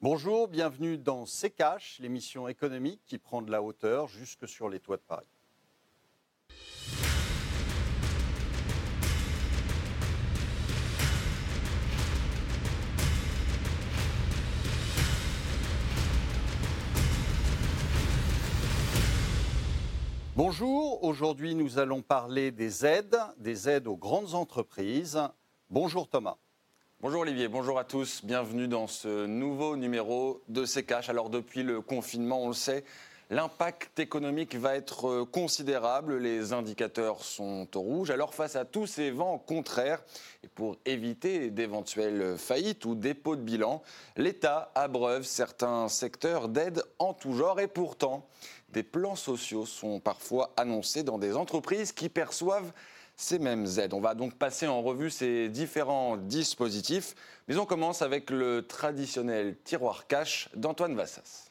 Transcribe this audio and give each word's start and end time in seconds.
Bonjour, 0.00 0.46
bienvenue 0.46 0.96
dans 0.96 1.26
C'est 1.26 1.52
l'émission 1.98 2.46
économique 2.46 3.00
qui 3.04 3.18
prend 3.18 3.42
de 3.42 3.50
la 3.50 3.60
hauteur 3.60 4.06
jusque 4.06 4.46
sur 4.46 4.68
les 4.68 4.78
toits 4.78 4.96
de 4.96 5.02
Paris. 5.02 5.26
Bonjour, 20.36 21.02
aujourd'hui 21.02 21.56
nous 21.56 21.80
allons 21.80 22.02
parler 22.02 22.52
des 22.52 22.86
aides, 22.86 23.18
des 23.38 23.68
aides 23.68 23.88
aux 23.88 23.96
grandes 23.96 24.34
entreprises. 24.34 25.20
Bonjour 25.70 26.08
Thomas. 26.08 26.38
Bonjour 27.00 27.20
Olivier, 27.20 27.46
bonjour 27.46 27.78
à 27.78 27.84
tous, 27.84 28.24
bienvenue 28.24 28.66
dans 28.66 28.88
ce 28.88 29.24
nouveau 29.24 29.76
numéro 29.76 30.42
de 30.48 30.64
CKH. 30.66 31.08
Alors 31.08 31.30
depuis 31.30 31.62
le 31.62 31.80
confinement, 31.80 32.42
on 32.42 32.48
le 32.48 32.54
sait, 32.54 32.82
l'impact 33.30 34.00
économique 34.00 34.56
va 34.56 34.74
être 34.74 35.22
considérable, 35.22 36.18
les 36.18 36.52
indicateurs 36.52 37.22
sont 37.22 37.68
au 37.76 37.80
rouge. 37.80 38.10
Alors 38.10 38.34
face 38.34 38.56
à 38.56 38.64
tous 38.64 38.88
ces 38.88 39.12
vents 39.12 39.38
contraires, 39.38 40.02
et 40.42 40.48
pour 40.48 40.76
éviter 40.86 41.50
d'éventuelles 41.52 42.36
faillites 42.36 42.84
ou 42.84 42.96
dépôts 42.96 43.36
de 43.36 43.42
bilan, 43.42 43.80
l'État 44.16 44.72
abreuve 44.74 45.22
certains 45.22 45.86
secteurs 45.86 46.48
d'aide 46.48 46.82
en 46.98 47.14
tout 47.14 47.34
genre 47.34 47.60
et 47.60 47.68
pourtant, 47.68 48.26
des 48.70 48.82
plans 48.82 49.14
sociaux 49.14 49.66
sont 49.66 50.00
parfois 50.00 50.52
annoncés 50.56 51.04
dans 51.04 51.18
des 51.18 51.36
entreprises 51.36 51.92
qui 51.92 52.08
perçoivent 52.08 52.72
ces 53.18 53.40
mêmes 53.40 53.66
aides. 53.78 53.92
On 53.92 54.00
va 54.00 54.14
donc 54.14 54.34
passer 54.34 54.68
en 54.68 54.80
revue 54.80 55.10
ces 55.10 55.48
différents 55.48 56.16
dispositifs, 56.16 57.14
mais 57.48 57.58
on 57.58 57.66
commence 57.66 58.00
avec 58.00 58.30
le 58.30 58.66
traditionnel 58.66 59.56
tiroir 59.64 60.06
cash 60.06 60.48
d'Antoine 60.54 60.94
Vassas. 60.94 61.50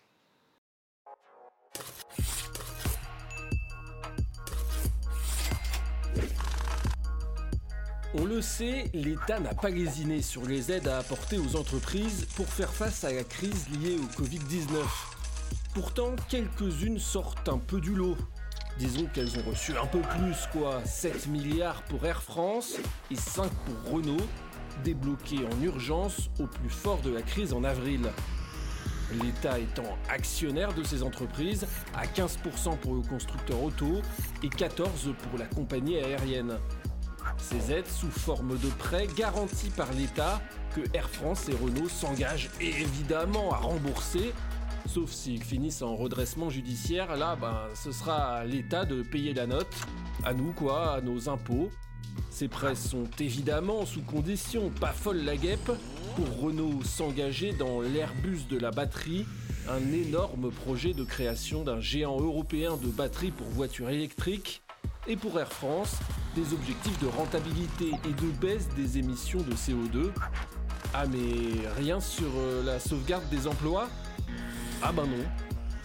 On 8.13 8.23
le 8.23 8.41
sait, 8.41 8.89
l'État 8.93 9.39
n'a 9.41 9.53
pas 9.53 9.69
lésiné 9.69 10.21
sur 10.21 10.47
les 10.47 10.71
aides 10.71 10.87
à 10.87 10.99
apporter 10.99 11.37
aux 11.37 11.57
entreprises 11.57 12.25
pour 12.37 12.47
faire 12.47 12.73
face 12.73 13.03
à 13.03 13.11
la 13.11 13.25
crise 13.25 13.67
liée 13.69 13.97
au 13.97 14.21
Covid-19. 14.21 14.85
Pourtant, 15.73 16.15
quelques-unes 16.29 16.97
sortent 16.97 17.49
un 17.49 17.57
peu 17.57 17.81
du 17.81 17.93
lot. 17.93 18.15
Disons 18.79 19.05
qu'elles 19.11 19.39
ont 19.39 19.49
reçu 19.49 19.75
un 19.75 19.87
peu 19.87 20.01
plus, 20.01 20.47
quoi. 20.51 20.81
7 20.85 21.27
milliards 21.27 21.81
pour 21.83 22.05
Air 22.05 22.21
France 22.21 22.77
et 23.09 23.15
5 23.15 23.49
pour 23.49 23.93
Renault, 23.93 24.27
débloqués 24.83 25.45
en 25.51 25.63
urgence 25.63 26.29
au 26.39 26.45
plus 26.45 26.69
fort 26.69 27.01
de 27.01 27.09
la 27.09 27.23
crise 27.23 27.53
en 27.53 27.63
avril. 27.63 28.11
L'État 29.23 29.57
étant 29.57 29.97
actionnaire 30.09 30.73
de 30.73 30.83
ces 30.83 31.01
entreprises 31.01 31.65
à 31.95 32.05
15% 32.05 32.77
pour 32.77 32.93
le 32.93 33.01
constructeur 33.01 33.63
auto 33.63 34.01
et 34.43 34.49
14% 34.49 35.13
pour 35.15 35.39
la 35.39 35.45
compagnie 35.45 35.97
aérienne. 35.97 36.57
Ces 37.37 37.71
aides 37.71 37.87
sous 37.87 38.11
forme 38.11 38.57
de 38.59 38.67
prêts 38.77 39.07
garantis 39.15 39.69
par 39.69 39.91
l'État 39.93 40.41
que 40.75 40.81
Air 40.93 41.09
France 41.09 41.49
et 41.49 41.55
Renault 41.55 41.89
s'engagent 41.89 42.49
évidemment 42.59 43.51
à 43.53 43.57
rembourser 43.57 44.33
Sauf 44.87 45.11
s'ils 45.11 45.43
finissent 45.43 45.81
en 45.81 45.95
redressement 45.95 46.49
judiciaire, 46.49 47.17
là, 47.17 47.35
ben, 47.35 47.57
ce 47.75 47.91
sera 47.91 48.37
à 48.37 48.45
l'État 48.45 48.85
de 48.85 49.01
payer 49.03 49.33
la 49.33 49.45
note, 49.45 49.75
à 50.23 50.33
nous 50.33 50.53
quoi, 50.53 50.93
à 50.93 51.01
nos 51.01 51.27
impôts. 51.27 51.69
Ces 52.29 52.47
prêts 52.47 52.75
sont 52.75 53.07
évidemment 53.19 53.85
sous 53.85 54.01
condition 54.01 54.69
pas 54.69 54.93
folle 54.93 55.23
la 55.23 55.35
guêpe 55.35 55.71
pour 56.15 56.41
Renault 56.41 56.83
s'engager 56.83 57.51
dans 57.51 57.81
l'Airbus 57.81 58.47
de 58.49 58.57
la 58.57 58.71
batterie, 58.71 59.25
un 59.69 59.91
énorme 59.91 60.51
projet 60.51 60.93
de 60.93 61.03
création 61.03 61.63
d'un 61.63 61.81
géant 61.81 62.19
européen 62.19 62.77
de 62.77 62.87
batteries 62.87 63.31
pour 63.31 63.47
voitures 63.47 63.89
électriques, 63.89 64.63
et 65.07 65.15
pour 65.15 65.39
Air 65.39 65.51
France, 65.51 65.95
des 66.35 66.53
objectifs 66.53 66.99
de 66.99 67.07
rentabilité 67.07 67.91
et 68.05 68.13
de 68.13 68.31
baisse 68.39 68.67
des 68.75 68.97
émissions 68.97 69.39
de 69.39 69.53
CO2. 69.53 70.11
Ah 70.93 71.05
mais 71.07 71.67
rien 71.77 71.99
sur 71.99 72.27
euh, 72.37 72.63
la 72.63 72.79
sauvegarde 72.79 73.27
des 73.29 73.47
emplois? 73.47 73.89
Ah 74.83 74.91
ben 74.91 75.05
non. 75.05 75.23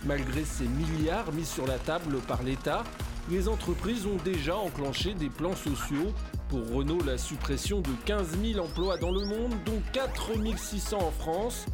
Malgré 0.04 0.44
ces 0.44 0.66
milliards 0.66 1.32
mis 1.32 1.44
sur 1.44 1.66
la 1.66 1.78
table 1.78 2.18
par 2.26 2.42
l'État, 2.42 2.84
les 3.30 3.48
entreprises 3.48 4.06
ont 4.06 4.16
déjà 4.24 4.56
enclenché 4.56 5.14
des 5.14 5.28
plans 5.28 5.54
sociaux. 5.54 6.12
Pour 6.48 6.68
Renault, 6.74 7.02
la 7.06 7.16
suppression 7.16 7.80
de 7.80 7.90
15 8.04 8.38
000 8.42 8.64
emplois 8.64 8.98
dans 8.98 9.12
le 9.12 9.24
monde, 9.24 9.54
dont 9.64 9.80
4 9.92 10.32
600 10.56 10.98
en 10.98 11.10
France. 11.10 11.66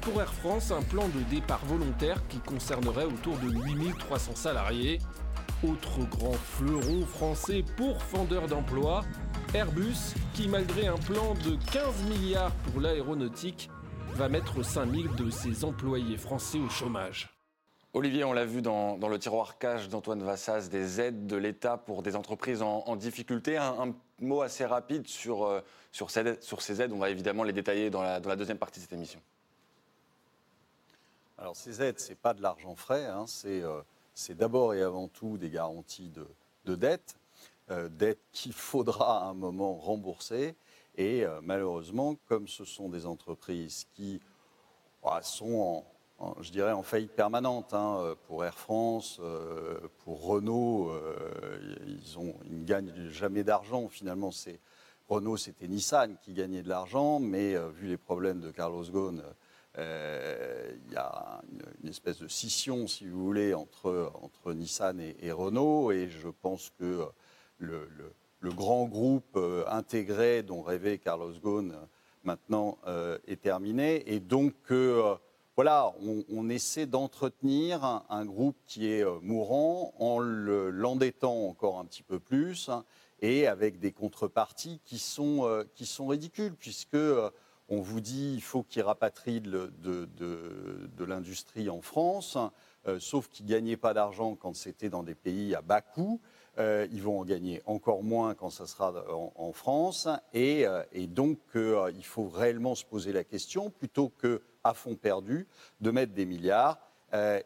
Pour 0.00 0.20
Air 0.20 0.32
France, 0.32 0.70
un 0.70 0.82
plan 0.82 1.08
de 1.08 1.20
départ 1.30 1.64
volontaire 1.66 2.20
qui 2.28 2.38
concernerait 2.38 3.04
autour 3.04 3.36
de 3.38 3.50
8 3.50 3.98
300 3.98 4.32
salariés. 4.34 4.98
Autre 5.62 6.00
grand 6.10 6.32
fleuron 6.32 7.06
français 7.06 7.64
pour 7.76 8.02
fendeur 8.02 8.48
d'emplois, 8.48 9.04
Airbus, 9.54 10.14
qui 10.34 10.48
malgré 10.48 10.88
un 10.88 10.96
plan 10.96 11.34
de 11.44 11.56
15 11.72 12.04
milliards 12.08 12.52
pour 12.52 12.80
l'aéronautique, 12.80 13.70
va 14.14 14.28
mettre 14.28 14.62
5000 14.62 15.16
de 15.16 15.28
ses 15.28 15.64
employés 15.64 16.16
français 16.16 16.58
au 16.58 16.68
chômage. 16.68 17.36
Olivier, 17.94 18.22
on 18.22 18.32
l'a 18.32 18.44
vu 18.44 18.62
dans, 18.62 18.96
le 18.96 19.18
tiroir 19.18 19.58
cash 19.58 19.88
d'Antoine 19.88 20.22
Vassas, 20.22 20.68
des 20.68 21.00
aides 21.00 21.26
de 21.26 21.36
l'État 21.36 21.76
pour 21.76 22.02
des 22.02 22.14
entreprises 22.14 22.62
en, 22.62 22.96
difficulté. 22.96 23.56
Un, 23.56 23.94
mot 24.20 24.42
assez 24.42 24.64
rapide 24.64 25.08
sur, 25.08 25.44
euh, 25.44 25.60
sur, 25.90 26.10
ces 26.10 26.20
aides. 26.80 26.92
On 26.92 26.98
va 26.98 27.10
évidemment 27.10 27.42
les 27.42 27.52
détailler 27.52 27.90
dans 27.90 28.02
la, 28.02 28.20
deuxième 28.36 28.58
partie 28.58 28.78
de 28.78 28.84
cette 28.84 28.92
émission. 28.92 29.20
Alors 31.36 31.56
ces 31.56 31.82
aides, 31.82 31.98
ce 31.98 32.10
n'est 32.10 32.14
pas 32.14 32.34
de 32.34 32.42
l'argent 32.42 32.76
frais, 32.76 33.06
hein. 33.06 33.24
euh, 33.46 33.82
c'est 34.14 34.36
d'abord 34.36 34.74
et 34.74 34.82
avant 34.82 35.08
tout 35.08 35.36
des 35.36 35.50
garanties 35.50 36.08
de, 36.08 36.26
de 36.64 36.76
dette, 36.76 37.16
euh, 37.70 37.88
dette 37.88 38.20
qu'il 38.32 38.52
faudra 38.52 39.24
à 39.24 39.26
un 39.26 39.34
moment 39.34 39.74
rembourser. 39.74 40.54
Et 40.96 41.24
euh, 41.24 41.40
malheureusement, 41.42 42.16
comme 42.28 42.46
ce 42.46 42.64
sont 42.64 42.88
des 42.88 43.06
entreprises 43.06 43.86
qui 43.94 44.20
bah, 45.02 45.20
sont 45.22 45.84
en, 46.18 46.40
je 46.40 46.52
dirais, 46.52 46.72
en 46.72 46.82
faillite 46.82 47.12
permanente. 47.12 47.74
Hein, 47.74 47.98
euh, 47.98 48.14
pour 48.26 48.44
Air 48.44 48.56
France, 48.56 49.18
euh, 49.20 49.80
pour 50.04 50.24
Renault, 50.24 50.92
ils, 51.86 52.58
ne 52.58 52.64
gagnent 52.64 53.08
jamais 53.08 53.42
d'argent. 53.42 53.88
Finalement, 53.88 54.30
c'est 54.30 54.60
Renault, 55.08 55.36
c'était 55.36 55.68
Nissan 55.68 56.16
qui 56.22 56.32
gagnait 56.32 56.62
de 56.62 56.68
l'argent, 56.68 57.18
mais 57.18 57.56
vu 57.72 57.88
les 57.88 57.98
problèmes 57.98 58.40
de 58.40 58.50
Carlos 58.50 58.84
Ghosn, 58.84 59.22
il 59.76 60.92
y 60.92 60.96
a 60.96 61.42
une, 61.82 61.90
espèce 61.90 62.20
de 62.20 62.28
scission, 62.28 62.86
si 62.86 63.06
vous 63.06 63.22
voulez, 63.22 63.52
entre, 63.52 64.12
entre 64.22 64.54
Nissan 64.54 65.00
et, 65.00 65.32
Renault. 65.32 65.90
Et 65.90 66.08
je 66.08 66.28
pense 66.28 66.70
que 66.78 67.06
le 67.58 67.86
grand 68.50 68.86
groupe 68.86 69.36
euh, 69.36 69.64
intégré 69.68 70.42
dont 70.42 70.62
rêvait 70.62 70.98
Carlos 70.98 71.32
Ghosn 71.42 71.72
euh, 71.72 71.86
maintenant 72.24 72.78
euh, 72.86 73.18
est 73.26 73.40
terminé. 73.40 74.12
Et 74.12 74.20
donc, 74.20 74.54
voilà, 75.56 75.94
on, 76.30 76.48
essaie 76.48 76.86
d'entretenir 76.86 78.02
un, 78.08 78.24
groupe 78.24 78.56
qui 78.66 78.90
est 78.90 79.04
mourant 79.22 79.94
en 80.00 80.18
l'endettant 80.18 81.46
encore 81.46 81.78
un 81.78 81.84
petit 81.84 82.02
peu 82.02 82.18
plus 82.18 82.70
et 83.20 83.46
avec 83.46 83.78
des 83.78 83.92
contreparties 83.92 84.80
qui 84.84 84.98
sont, 84.98 85.64
qui 85.74 85.86
sont 85.86 86.08
ridicules, 86.08 86.54
puisque 86.54 86.96
on 87.68 87.80
vous 87.80 88.00
dit 88.00 88.32
il 88.34 88.42
faut 88.42 88.64
qu'il 88.64 88.82
rapatrie 88.82 89.40
de, 89.40 89.70
de, 89.80 91.04
l'industrie 91.04 91.70
en 91.70 91.82
France, 91.82 92.36
sauf 92.98 93.28
qu'il 93.28 93.46
ne 93.46 93.50
gagnait 93.50 93.76
pas 93.76 93.94
d'argent 93.94 94.34
quand 94.34 94.56
c'était 94.56 94.88
dans 94.88 95.04
des 95.04 95.14
pays 95.14 95.54
à 95.54 95.62
bas 95.62 95.82
coût. 95.82 96.20
Euh, 96.58 96.86
ils 96.92 97.02
vont 97.02 97.20
en 97.20 97.24
gagner 97.24 97.62
encore 97.66 98.04
moins 98.04 98.34
quand 98.34 98.50
ça 98.50 98.66
sera 98.66 98.92
en, 99.34 99.52
France. 99.52 100.08
Et, 100.32 100.66
euh, 100.66 100.82
donc, 101.08 101.38
euh, 101.56 101.90
il 101.96 102.04
faut 102.04 102.28
réellement 102.28 102.76
se 102.76 102.84
poser 102.84 103.12
la 103.12 103.24
question, 103.24 103.70
plutôt 103.70 104.10
qu'à 104.10 104.74
fond 104.74 104.94
perdu, 104.94 105.48
de 105.80 105.90
mettre 105.90 106.12
des 106.12 106.26
milliards 106.26 106.78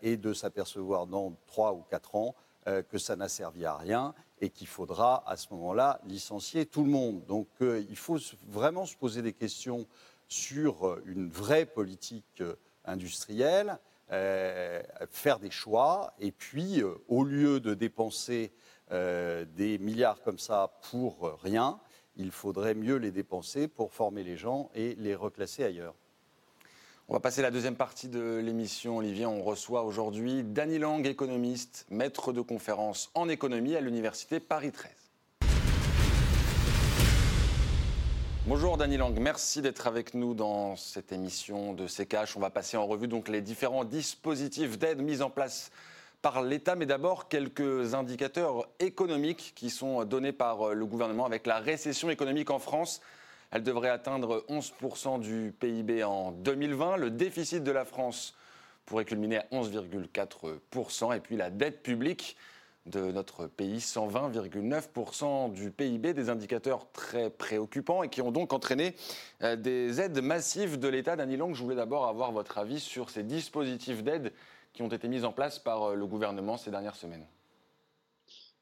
et 0.00 0.16
de 0.16 0.32
s'apercevoir 0.32 1.06
dans 1.06 1.34
trois 1.46 1.74
ou 1.74 1.82
quatre 1.90 2.14
ans 2.14 2.34
que 2.64 2.96
ça 2.96 3.16
n'a 3.16 3.28
servi 3.28 3.66
à 3.66 3.76
rien 3.76 4.14
et 4.40 4.48
qu'il 4.48 4.66
faudra 4.66 5.22
à 5.26 5.36
ce 5.36 5.48
moment-là 5.50 6.00
licencier 6.06 6.64
tout 6.64 6.84
le 6.84 6.90
monde. 6.90 7.22
Donc, 7.26 7.48
il 7.60 7.96
faut 7.96 8.16
vraiment 8.46 8.86
se 8.86 8.96
poser 8.96 9.20
des 9.20 9.34
questions 9.34 9.86
sur 10.26 10.98
une 11.04 11.28
vraie 11.28 11.66
politique 11.66 12.42
industrielle. 12.86 13.78
faire 14.08 15.38
des 15.38 15.50
choix 15.50 16.14
et 16.18 16.32
puis, 16.32 16.82
au 17.08 17.22
lieu 17.22 17.60
de 17.60 17.74
dépenser 17.74 18.52
euh, 18.92 19.44
des 19.56 19.78
milliards 19.78 20.22
comme 20.22 20.38
ça 20.38 20.78
pour 20.90 21.38
rien, 21.42 21.80
il 22.16 22.30
faudrait 22.30 22.74
mieux 22.74 22.96
les 22.96 23.10
dépenser 23.10 23.68
pour 23.68 23.92
former 23.92 24.24
les 24.24 24.36
gens 24.36 24.70
et 24.74 24.94
les 24.96 25.14
reclasser 25.14 25.64
ailleurs. 25.64 25.94
On 27.10 27.14
va 27.14 27.20
passer 27.20 27.40
à 27.40 27.44
la 27.44 27.50
deuxième 27.50 27.76
partie 27.76 28.08
de 28.08 28.36
l'émission, 28.36 28.98
Olivier. 28.98 29.24
On 29.24 29.42
reçoit 29.42 29.82
aujourd'hui 29.84 30.42
Dany 30.42 30.78
Lang, 30.78 31.06
économiste, 31.06 31.86
maître 31.88 32.34
de 32.34 32.42
conférence 32.42 33.10
en 33.14 33.30
économie 33.30 33.76
à 33.76 33.80
l'université 33.80 34.40
Paris 34.40 34.72
13. 34.72 34.92
Bonjour 38.46 38.76
Dany 38.78 38.96
Lang, 38.96 39.18
merci 39.18 39.62
d'être 39.62 39.86
avec 39.86 40.14
nous 40.14 40.34
dans 40.34 40.74
cette 40.76 41.12
émission 41.12 41.72
de 41.72 41.86
CKH. 41.86 42.36
On 42.36 42.40
va 42.40 42.50
passer 42.50 42.76
en 42.76 42.86
revue 42.86 43.08
donc 43.08 43.28
les 43.28 43.42
différents 43.42 43.84
dispositifs 43.84 44.78
d'aide 44.78 45.00
mis 45.00 45.22
en 45.22 45.30
place 45.30 45.70
par 46.22 46.42
l'État, 46.42 46.74
mais 46.74 46.86
d'abord 46.86 47.28
quelques 47.28 47.94
indicateurs 47.94 48.68
économiques 48.80 49.52
qui 49.54 49.70
sont 49.70 50.04
donnés 50.04 50.32
par 50.32 50.74
le 50.74 50.86
gouvernement 50.86 51.26
avec 51.26 51.46
la 51.46 51.58
récession 51.58 52.10
économique 52.10 52.50
en 52.50 52.58
France. 52.58 53.00
Elle 53.50 53.62
devrait 53.62 53.88
atteindre 53.88 54.44
11% 54.48 55.20
du 55.20 55.54
PIB 55.58 56.04
en 56.04 56.32
2020. 56.32 56.96
Le 56.96 57.10
déficit 57.10 57.62
de 57.62 57.70
la 57.70 57.84
France 57.84 58.34
pourrait 58.84 59.04
culminer 59.04 59.38
à 59.38 59.46
11,4%. 59.52 61.16
Et 61.16 61.20
puis 61.20 61.36
la 61.36 61.50
dette 61.50 61.82
publique 61.82 62.36
de 62.86 63.12
notre 63.12 63.46
pays, 63.46 63.78
120,9% 63.78 65.52
du 65.52 65.70
PIB, 65.70 66.14
des 66.14 66.30
indicateurs 66.30 66.90
très 66.92 67.30
préoccupants 67.30 68.02
et 68.02 68.08
qui 68.08 68.22
ont 68.22 68.32
donc 68.32 68.52
entraîné 68.52 68.94
euh, 69.42 69.56
des 69.56 70.00
aides 70.00 70.22
massives 70.22 70.78
de 70.78 70.88
l'État. 70.88 71.16
Dany 71.16 71.36
Long, 71.36 71.54
je 71.54 71.62
voulais 71.62 71.76
d'abord 71.76 72.06
avoir 72.06 72.32
votre 72.32 72.56
avis 72.58 72.80
sur 72.80 73.10
ces 73.10 73.22
dispositifs 73.22 74.02
d'aide 74.02 74.32
qui 74.72 74.82
ont 74.82 74.88
été 74.88 75.08
mis 75.08 75.24
en 75.24 75.32
place 75.32 75.58
par 75.58 75.82
euh, 75.82 75.94
le 75.94 76.06
gouvernement 76.06 76.56
ces 76.56 76.70
dernières 76.70 76.96
semaines. 76.96 77.26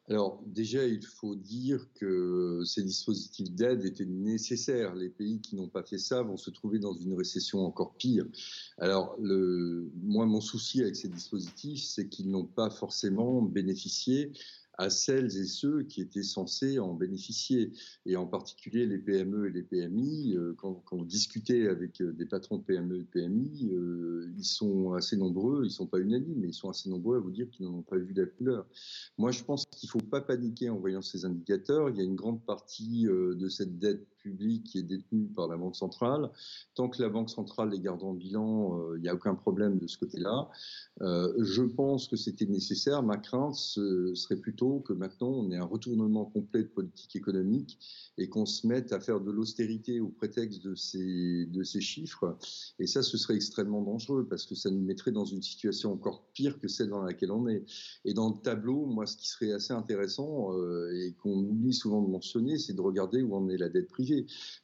Alors 0.09 0.41
déjà, 0.47 0.85
il 0.85 1.05
faut 1.05 1.35
dire 1.35 1.85
que 1.95 2.63
ces 2.65 2.85
dispositifs 2.85 3.51
d'aide 3.51 3.85
étaient 3.85 4.07
nécessaires. 4.07 4.95
Les 4.95 5.09
pays 5.09 5.41
qui 5.41 5.57
n'ont 5.57 5.69
pas 5.69 5.83
fait 5.83 5.99
ça 5.99 6.23
vont 6.23 6.37
se 6.37 6.51
trouver 6.51 6.79
dans 6.79 6.95
une 6.95 7.15
récession 7.15 7.67
encore 7.67 7.95
pire. 7.95 8.25
Alors 8.79 9.19
moi, 9.19 10.27
mon 10.27 10.41
souci 10.41 10.81
avec 10.81 10.95
ces 10.95 11.09
dispositifs, 11.09 11.83
c'est 11.83 12.09
qu'ils 12.09 12.31
n'ont 12.31 12.45
pas 12.47 12.71
forcément 12.71 13.43
bénéficié 13.43 14.31
à 14.79 14.91
celles 14.91 15.37
et 15.37 15.45
ceux 15.45 15.83
qui 15.83 16.01
étaient 16.01 16.23
censés 16.23 16.79
en 16.79 16.95
bénéficier, 16.95 17.73
et 18.05 18.17
en 18.17 18.27
particulier 18.27 18.87
les 18.87 18.99
PME 18.99 19.49
et 19.49 19.53
les 19.53 19.63
PMI. 19.63 20.37
Euh, 20.37 20.55
quand, 20.57 20.83
vous 20.93 21.05
discutez 21.05 21.69
avec 21.69 22.01
euh, 22.01 22.13
des 22.13 22.27
patrons 22.27 22.59
de 22.59 22.63
PME 22.63 23.01
et 23.01 23.05
PMI, 23.05 23.71
euh, 23.73 24.31
ils 24.37 24.45
sont 24.45 24.93
assez 24.93 25.17
nombreux, 25.17 25.63
ils 25.63 25.69
ne 25.69 25.71
sont 25.71 25.87
pas 25.87 25.99
unanimes, 25.99 26.41
mais 26.41 26.49
ils 26.49 26.55
sont 26.55 26.71
assez 26.71 26.89
nombreux 26.89 27.17
à 27.17 27.21
vous 27.21 27.31
dire 27.31 27.49
qu'ils 27.51 27.67
n'en 27.67 27.79
ont 27.79 27.83
pas 27.83 27.97
vu 27.97 28.13
la 28.15 28.27
couleur. 28.27 28.67
Moi, 29.19 29.31
je 29.31 29.43
pense 29.45 29.67
qu'il 29.67 29.87
ne 29.89 29.91
faut 29.91 30.07
pas 30.07 30.21
paniquer 30.21 30.69
en 30.69 30.79
voyant 30.79 31.03
ces 31.03 31.25
indicateurs. 31.25 31.91
Il 31.91 31.97
y 31.97 32.01
a 32.01 32.05
une 32.05 32.17
grande 32.17 32.45
partie 32.45 33.05
de 33.05 33.49
cette 33.49 33.79
dette 33.79 34.07
publique 34.27 34.65
qui 34.65 34.79
est 34.79 34.83
détenue 34.83 35.29
par 35.29 35.47
la 35.49 35.57
Banque 35.57 35.77
centrale. 35.77 36.31
Tant 36.75 36.89
que 36.89 37.01
la 37.01 37.09
Banque 37.09 37.31
centrale 37.31 37.71
les 37.71 37.81
garde 37.81 38.03
en 38.03 38.15
bilan, 38.15 38.95
il 38.97 39.03
n'y 39.03 39.09
a 39.09 39.15
aucun 39.15 39.35
problème 39.35 39.79
de 39.79 39.87
ce 39.87 39.99
côté-là. 39.99 40.49
je 41.01 41.63
pense 41.63 42.09
que 42.09 42.17
c'était 42.17 42.47
nécessaire. 42.47 43.03
Ma 43.03 43.17
crainte 43.17 43.55
ce 43.55 44.15
serait 44.15 44.37
plutôt 44.37 44.81
que 44.81 44.93
maintenant 44.93 45.31
on 45.31 45.51
ait 45.51 45.57
un 45.57 45.65
retournement 45.65 46.25
complet 46.25 46.63
de 46.63 46.69
politique 46.69 47.15
économique 47.17 47.79
et 48.19 48.29
qu'on 48.29 48.47
se 48.47 48.67
mette 48.67 48.93
à 48.93 49.01
faire 49.01 49.21
de 49.21 49.31
l'austérité 49.31 50.01
au 50.01 50.09
prétexte 50.09 50.65
de 50.65 50.75
ces, 50.75 51.47
de 51.47 51.63
ces 51.63 51.81
chiffres. 51.81 52.39
Et 52.79 52.87
ça, 52.87 53.03
ce 53.03 53.19
serait 53.19 53.35
extrêmement 53.35 53.83
dangereux 53.83 54.27
parce 54.29 54.47
que 54.47 54.55
ça 54.55 54.71
nous 54.71 54.81
mettrait 54.81 55.13
dans 55.13 55.25
une 55.25 55.43
situation 55.43 55.93
encore 55.93 56.25
pire 56.33 56.59
que 56.59 56.69
celle 56.69 56.89
dans 56.89 57.03
laquelle 57.03 57.31
on 57.31 57.47
est. 57.49 57.65
Et 58.05 58.15
dans 58.15 58.31
le 58.31 58.41
tableau, 58.43 58.87
moi, 58.87 59.07
ce 59.07 59.17
qui 59.17 59.29
serait 59.29 59.53
assez 59.53 59.73
intéressant 59.73 60.55
euh, 60.55 60.91
et 60.95 61.13
qu'on 61.13 61.39
oublie 61.39 61.75
souvent 61.75 62.03
de 62.03 62.09
mentionner, 62.09 62.59
c'est 62.59 62.75
de 62.75 62.81
regarder 62.81 63.23
où 63.23 63.35
en 63.35 63.49
est 63.49 63.59
la 63.59 63.69
dette 63.69 63.89
privée. 63.89 64.16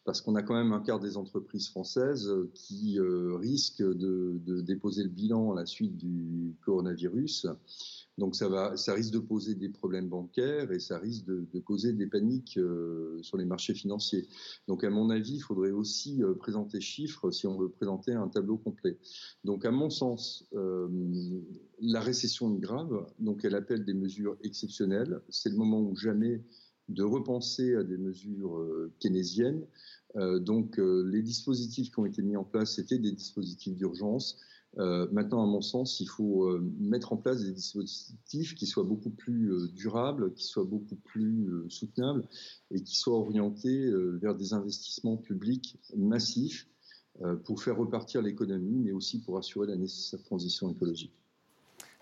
Parce 0.04 0.20
qu'on 0.20 0.34
a 0.37 0.43
quand 0.43 0.54
même 0.54 0.72
un 0.72 0.81
quart 0.81 1.00
des 1.00 1.16
entreprises 1.16 1.69
françaises 1.69 2.32
qui 2.54 2.99
euh, 2.99 3.37
risquent 3.37 3.82
de, 3.82 4.40
déposer 4.62 5.02
le 5.02 5.10
bilan 5.10 5.52
à 5.52 5.56
la 5.56 5.66
suite 5.66 5.96
du 5.96 6.54
coronavirus. 6.64 7.49
Donc 8.19 8.37
ça, 8.37 8.49
va, 8.49 8.76
ça 8.76 8.93
risque 8.93 9.12
de 9.12 9.19
poser 9.19 9.54
des 9.54 9.70
problèmes 9.70 10.08
bancaires 10.08 10.70
et 10.70 10.78
ça 10.78 10.99
risque 10.99 11.25
de, 11.25 11.60
causer 11.60 11.93
des 11.93 12.06
paniques 12.06 12.58
euh, 12.58 13.19
sur 13.22 13.38
les 13.38 13.46
marchés 13.46 13.75
financiers. 13.75 14.28
Donc 14.69 14.84
à 14.84 14.90
mon 14.90 15.08
avis, 15.08 15.37
il 15.37 15.40
faudrait 15.40 15.70
aussi 15.70 16.22
euh, 16.22 16.34
présenter 16.34 16.81
chiffres 16.81 17.31
si 17.31 17.46
on 17.46 17.56
veut 17.56 17.70
présenter 17.70 18.12
un 18.12 18.28
tableau 18.28 18.58
complet. 18.58 18.99
Donc 19.44 19.64
à 19.64 19.70
mon 19.70 19.88
sens, 19.88 20.46
euh, 20.54 20.88
la 21.81 22.00
récession 22.00 22.54
est 22.54 22.60
grave, 22.60 23.06
donc 23.19 23.44
elle 23.44 23.54
appelle 23.54 23.84
des 23.84 23.94
mesures 23.94 24.37
exceptionnelles. 24.43 25.22
C'est 25.31 25.49
le 25.49 25.56
moment 25.56 25.81
où 25.81 25.96
jamais 25.96 26.43
de 26.92 27.02
repenser 27.02 27.74
à 27.74 27.82
des 27.82 27.98
mesures 27.98 28.64
keynésiennes. 29.00 29.64
donc 30.40 30.78
les 30.78 31.22
dispositifs 31.22 31.90
qui 31.90 31.98
ont 31.98 32.06
été 32.06 32.22
mis 32.22 32.36
en 32.36 32.44
place, 32.44 32.74
c'était 32.74 32.98
des 32.98 33.12
dispositifs 33.12 33.74
d'urgence. 33.74 34.38
Euh, 34.78 35.06
maintenant, 35.12 35.42
à 35.42 35.46
mon 35.46 35.60
sens, 35.60 36.00
il 36.00 36.08
faut 36.08 36.48
euh, 36.48 36.60
mettre 36.78 37.12
en 37.12 37.16
place 37.16 37.42
des 37.42 37.52
dispositifs 37.52 38.54
qui 38.54 38.66
soient 38.66 38.84
beaucoup 38.84 39.10
plus 39.10 39.52
euh, 39.52 39.68
durables, 39.68 40.32
qui 40.32 40.44
soient 40.44 40.64
beaucoup 40.64 40.96
plus 40.96 41.50
soutenables 41.68 42.26
et 42.70 42.82
qui 42.82 42.96
soient 42.96 43.18
orientés 43.18 43.90
vers 44.20 44.34
des 44.34 44.54
investissements 44.54 45.16
publics 45.16 45.78
massifs 45.96 46.66
pour 47.44 47.62
faire 47.62 47.76
repartir 47.76 48.22
l'économie, 48.22 48.78
mais 48.78 48.92
aussi 48.92 49.20
pour 49.20 49.36
assurer 49.36 49.66
la 49.66 49.76
nécessaire 49.76 50.22
transition 50.22 50.70
écologique. 50.70 51.12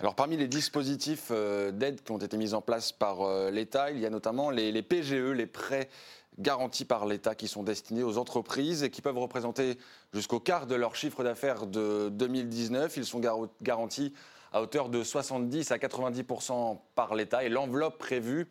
Alors 0.00 0.14
parmi 0.14 0.38
les 0.38 0.48
dispositifs 0.48 1.30
d'aide 1.30 2.02
qui 2.02 2.10
ont 2.10 2.16
été 2.18 2.38
mis 2.38 2.54
en 2.54 2.62
place 2.62 2.90
par 2.90 3.50
l'État, 3.50 3.90
il 3.90 4.00
y 4.00 4.06
a 4.06 4.10
notamment 4.10 4.48
les, 4.48 4.72
les 4.72 4.82
PGE, 4.82 5.32
les 5.32 5.46
prêts 5.46 5.90
garantis 6.38 6.86
par 6.86 7.06
l'État 7.06 7.34
qui 7.34 7.48
sont 7.48 7.62
destinés 7.62 8.02
aux 8.02 8.16
entreprises 8.16 8.82
et 8.82 8.88
qui 8.88 9.02
peuvent 9.02 9.18
représenter 9.18 9.76
jusqu'au 10.14 10.40
quart 10.40 10.66
de 10.66 10.74
leur 10.74 10.96
chiffre 10.96 11.22
d'affaires 11.22 11.66
de 11.66 12.08
2019. 12.08 12.96
Ils 12.96 13.04
sont 13.04 13.20
garantis 13.60 14.14
à 14.52 14.62
hauteur 14.62 14.88
de 14.88 15.02
70 15.02 15.70
à 15.70 15.76
90% 15.76 16.78
par 16.94 17.14
l'État 17.14 17.44
et 17.44 17.50
l'enveloppe 17.50 17.98
prévue 17.98 18.48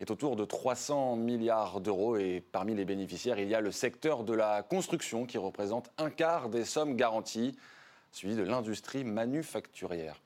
est 0.00 0.10
autour 0.10 0.36
de 0.36 0.44
300 0.44 1.16
milliards 1.16 1.80
d'euros 1.80 2.16
et 2.16 2.42
parmi 2.52 2.74
les 2.74 2.84
bénéficiaires, 2.84 3.38
il 3.38 3.48
y 3.48 3.54
a 3.54 3.60
le 3.60 3.72
secteur 3.72 4.24
de 4.24 4.34
la 4.34 4.62
construction 4.62 5.26
qui 5.26 5.38
représente 5.38 5.90
un 5.98 6.10
quart 6.10 6.48
des 6.48 6.64
sommes 6.64 6.96
garanties, 6.96 7.54
suivi 8.12 8.34
de 8.34 8.42
l'industrie 8.42 9.04
manufacturière. 9.04 10.20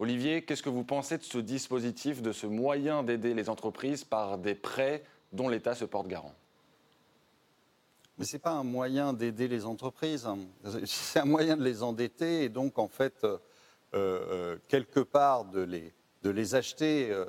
Olivier, 0.00 0.42
qu'est-ce 0.42 0.62
que 0.62 0.70
vous 0.70 0.82
pensez 0.82 1.18
de 1.18 1.22
ce 1.22 1.38
dispositif, 1.38 2.20
de 2.20 2.32
ce 2.32 2.46
moyen 2.46 3.04
d'aider 3.04 3.32
les 3.32 3.48
entreprises 3.48 4.02
par 4.02 4.38
des 4.38 4.56
prêts 4.56 5.04
dont 5.32 5.48
l'État 5.48 5.76
se 5.76 5.84
porte 5.84 6.08
garant? 6.08 6.34
Mais 8.18 8.24
ce 8.24 8.34
n'est 8.34 8.40
pas 8.40 8.52
un 8.52 8.64
moyen 8.64 9.12
d'aider 9.12 9.46
les 9.46 9.64
entreprises, 9.66 10.26
hein. 10.26 10.38
c'est 10.84 11.20
un 11.20 11.24
moyen 11.24 11.56
de 11.56 11.62
les 11.62 11.82
endetter 11.82 12.44
et 12.44 12.48
donc 12.48 12.78
en 12.78 12.88
fait, 12.88 13.22
euh, 13.22 13.38
euh, 13.94 14.56
quelque 14.66 15.00
part, 15.00 15.44
de 15.44 15.60
les, 15.60 15.92
de 16.22 16.30
les 16.30 16.56
acheter. 16.56 17.10
Euh, 17.12 17.26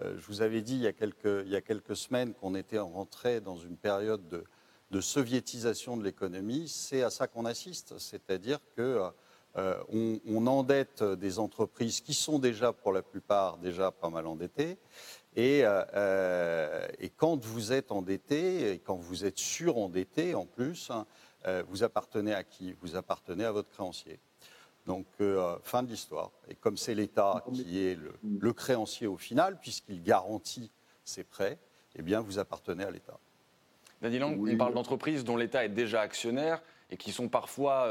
je 0.00 0.26
vous 0.26 0.42
avais 0.42 0.60
dit 0.60 0.74
il 0.74 0.82
y 0.82 0.86
a 0.88 0.92
quelques, 0.92 1.44
il 1.44 1.50
y 1.50 1.56
a 1.56 1.60
quelques 1.60 1.96
semaines 1.96 2.34
qu'on 2.34 2.54
était 2.54 2.78
rentré 2.78 3.40
dans 3.40 3.56
une 3.56 3.76
période 3.76 4.26
de, 4.28 4.44
de 4.90 5.00
soviétisation 5.00 5.96
de 5.96 6.04
l'économie. 6.04 6.68
C'est 6.68 7.02
à 7.02 7.10
ça 7.10 7.28
qu'on 7.28 7.44
assiste, 7.44 7.98
c'est-à-dire 7.98 8.60
que 8.76 9.10
on, 9.56 10.20
on, 10.26 10.46
endette 10.46 11.02
des 11.02 11.38
entreprises 11.38 12.00
qui 12.00 12.14
sont 12.14 12.38
déjà, 12.38 12.72
pour 12.72 12.92
la 12.92 13.02
plupart, 13.02 13.58
déjà 13.58 13.90
pas 13.90 14.08
mal 14.08 14.26
endettées, 14.26 14.78
euh, 15.38 15.84
euh, 15.94 16.88
et, 16.98 17.10
quand 17.10 17.44
vous 17.44 17.72
êtes 17.72 17.92
endetté, 17.92 18.72
et 18.72 18.78
quand 18.78 18.96
vous 18.96 19.24
êtes 19.24 19.38
surendetté 19.38 20.34
en 20.34 20.46
plus, 20.46 20.90
hein, 20.90 21.06
euh, 21.46 21.62
vous 21.68 21.84
appartenez 21.84 22.34
à 22.34 22.42
qui? 22.42 22.74
Vous 22.80 22.96
appartenez 22.96 23.44
à 23.44 23.52
votre 23.52 23.70
créancier. 23.70 24.18
Donc, 24.86 25.06
fin 25.64 25.82
de 25.82 25.90
l'histoire. 25.90 26.30
Et 26.48 26.54
comme 26.54 26.78
c'est 26.78 26.94
l'État 26.94 27.44
qui 27.52 27.84
est 27.84 27.98
le, 28.40 28.52
créancier 28.54 29.06
au 29.06 29.18
final, 29.18 29.60
puisqu'il 29.60 30.02
garantit 30.02 30.70
ses 31.04 31.24
prêts, 31.24 31.58
eh 31.94 32.00
bien, 32.00 32.22
vous 32.22 32.38
appartenez 32.38 32.84
à 32.84 32.90
l'État. 32.90 33.18
Daniel 34.00 34.24
on 34.24 34.56
parle 34.56 34.72
d'entreprises 34.72 35.24
dont 35.24 35.36
l'État 35.36 35.62
est 35.62 35.68
déjà 35.68 36.00
actionnaire 36.00 36.62
et 36.88 36.96
qui 36.96 37.12
sont 37.12 37.28
parfois 37.28 37.86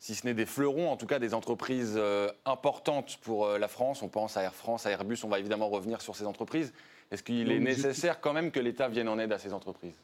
si 0.00 0.14
ce 0.14 0.26
n'est 0.26 0.34
des 0.34 0.46
fleurons, 0.46 0.90
en 0.90 0.96
tout 0.96 1.06
cas 1.06 1.18
des 1.18 1.34
entreprises 1.34 1.94
euh, 1.96 2.28
importantes 2.46 3.18
pour 3.22 3.46
euh, 3.46 3.58
la 3.58 3.68
France. 3.68 4.02
On 4.02 4.08
pense 4.08 4.36
à 4.36 4.42
Air 4.42 4.54
France, 4.54 4.86
à 4.86 4.90
Airbus, 4.90 5.18
on 5.24 5.28
va 5.28 5.38
évidemment 5.38 5.68
revenir 5.68 6.00
sur 6.00 6.16
ces 6.16 6.24
entreprises. 6.24 6.72
Est-ce 7.10 7.22
qu'il 7.22 7.52
est 7.52 7.58
nécessaire 7.58 8.20
quand 8.20 8.32
même 8.32 8.50
que 8.50 8.60
l'État 8.60 8.88
vienne 8.88 9.08
en 9.08 9.18
aide 9.18 9.32
à 9.32 9.38
ces 9.38 9.52
entreprises? 9.52 9.94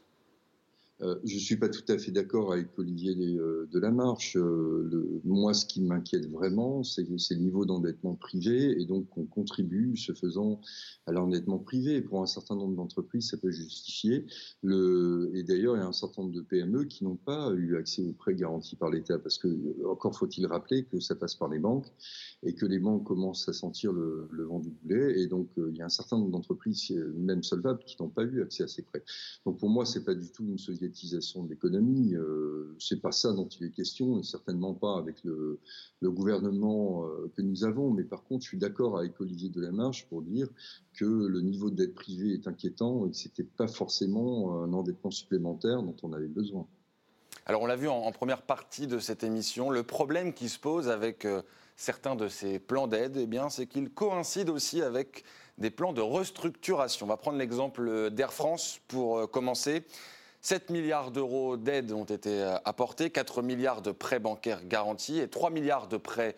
Euh, 1.01 1.15
je 1.23 1.35
ne 1.35 1.39
suis 1.39 1.57
pas 1.57 1.69
tout 1.69 1.83
à 1.89 1.97
fait 1.99 2.11
d'accord 2.11 2.51
avec 2.51 2.77
Olivier 2.77 3.15
euh, 3.37 3.67
de 3.71 3.79
la 3.79 3.91
Marche. 3.91 4.35
Euh, 4.35 5.19
moi, 5.23 5.53
ce 5.53 5.65
qui 5.65 5.81
m'inquiète 5.81 6.27
vraiment, 6.29 6.83
c'est 6.83 7.03
le 7.07 7.35
niveau 7.35 7.65
d'endettement 7.65 8.15
privé 8.15 8.81
et 8.81 8.85
donc 8.85 9.07
qu'on 9.09 9.25
contribue, 9.25 9.95
ce 9.95 10.13
faisant, 10.13 10.59
à 11.05 11.11
l'endettement 11.11 11.59
privé. 11.59 12.01
Pour 12.01 12.21
un 12.21 12.25
certain 12.25 12.55
nombre 12.55 12.75
d'entreprises, 12.75 13.29
ça 13.29 13.37
peut 13.37 13.51
justifier. 13.51 14.25
Le, 14.63 15.31
et 15.35 15.43
d'ailleurs, 15.43 15.75
il 15.75 15.79
y 15.79 15.83
a 15.83 15.87
un 15.87 15.93
certain 15.93 16.23
nombre 16.23 16.33
de 16.33 16.41
PME 16.41 16.85
qui 16.85 17.03
n'ont 17.03 17.15
pas 17.15 17.51
eu 17.51 17.77
accès 17.77 18.03
aux 18.03 18.13
prêts 18.13 18.33
garantis 18.33 18.75
par 18.75 18.89
l'État 18.89 19.19
parce 19.19 19.37
que, 19.37 19.47
encore 19.85 20.17
faut-il 20.17 20.47
rappeler 20.47 20.85
que 20.85 20.99
ça 20.99 21.15
passe 21.15 21.35
par 21.35 21.49
les 21.49 21.59
banques 21.59 21.87
et 22.43 22.55
que 22.55 22.65
les 22.65 22.79
banques 22.79 23.03
commencent 23.03 23.47
à 23.47 23.53
sentir 23.53 23.93
le, 23.93 24.27
le 24.31 24.43
vent 24.45 24.59
du 24.59 24.71
boulet. 24.71 25.21
Et 25.21 25.27
donc, 25.27 25.49
il 25.57 25.75
y 25.75 25.81
a 25.81 25.85
un 25.85 25.89
certain 25.89 26.17
nombre 26.17 26.31
d'entreprises, 26.31 26.91
même 27.15 27.43
solvables, 27.43 27.83
qui 27.85 27.97
n'ont 28.01 28.09
pas 28.09 28.23
eu 28.23 28.41
accès 28.41 28.63
à 28.63 28.67
ces 28.67 28.81
prêts. 28.81 29.03
Donc, 29.45 29.59
pour 29.59 29.69
moi, 29.69 29.85
c'est 29.85 30.03
pas 30.03 30.15
du 30.15 30.31
tout 30.31 30.43
une 30.43 30.57
société 30.57 30.86
de 30.87 31.49
l'économie. 31.49 32.15
Euh, 32.15 32.75
c'est 32.79 33.01
pas 33.01 33.11
ça 33.11 33.33
dont 33.33 33.47
il 33.47 33.67
est 33.67 33.71
question, 33.71 34.19
et 34.19 34.23
certainement 34.23 34.73
pas 34.73 34.97
avec 34.97 35.23
le, 35.23 35.59
gouvernement 36.03 37.05
euh, 37.05 37.31
que 37.35 37.41
nous 37.41 37.63
avons. 37.63 37.91
Mais 37.91 38.03
par 38.03 38.23
contre, 38.23 38.43
je 38.43 38.49
suis 38.49 38.57
d'accord 38.57 38.97
avec 38.97 39.19
Olivier 39.19 39.49
Delamarche 39.49 40.07
pour 40.07 40.21
dire 40.21 40.47
que 40.93 41.05
le 41.05 41.41
niveau 41.41 41.69
de 41.69 41.75
dette 41.75 41.95
privée 41.95 42.33
est 42.33 42.47
inquiétant 42.47 43.05
et 43.05 43.11
que 43.11 43.17
c'était 43.17 43.43
pas 43.43 43.67
forcément 43.67 44.63
un 44.63 44.73
endettement 44.73 45.11
supplémentaire 45.11 45.83
dont 45.83 45.95
on 46.03 46.13
avait 46.13 46.27
besoin. 46.27 46.67
Alors 47.49 47.61
on 47.61 47.65
l'a 47.65 47.77
vu 47.77 47.87
en, 47.87 48.11
première 48.11 48.41
partie 48.41 48.87
de 48.87 48.99
cette 48.99 49.23
émission, 49.23 49.69
le 49.69 49.81
problème 49.81 50.33
qui 50.33 50.49
se 50.49 50.59
pose 50.59 50.89
avec 50.89 51.23
euh, 51.23 51.41
certains 51.77 52.15
de 52.15 52.27
ces 52.27 52.59
plans 52.59 52.87
d'aide, 52.87 53.15
eh 53.15 53.25
bien, 53.25 53.49
c'est 53.49 53.67
qu'ils 53.67 53.89
coïncident 53.89 54.51
aussi 54.51 54.81
avec 54.81 55.23
des 55.57 55.69
plans 55.69 55.93
de 55.93 56.01
restructuration. 56.01 57.05
On 57.05 57.09
va 57.09 57.15
prendre 57.15 57.37
l'exemple 57.37 58.09
d'Air 58.11 58.33
France 58.33 58.81
pour 58.89 59.19
euh, 59.19 59.27
commencer. 59.27 59.83
7 60.41 60.69
milliards 60.69 61.11
d'euros 61.11 61.57
d'aide 61.57 61.91
ont 61.91 62.05
été 62.05 62.41
euh, 62.41 62.57
apportés, 62.65 63.09
4 63.09 63.41
milliards 63.41 63.81
de 63.81 63.91
prêts 63.91 64.19
bancaires 64.19 64.65
garantis 64.65 65.19
et 65.19 65.27
3 65.27 65.49
milliards 65.49 65.87
de 65.87 65.97
prêts 65.97 66.35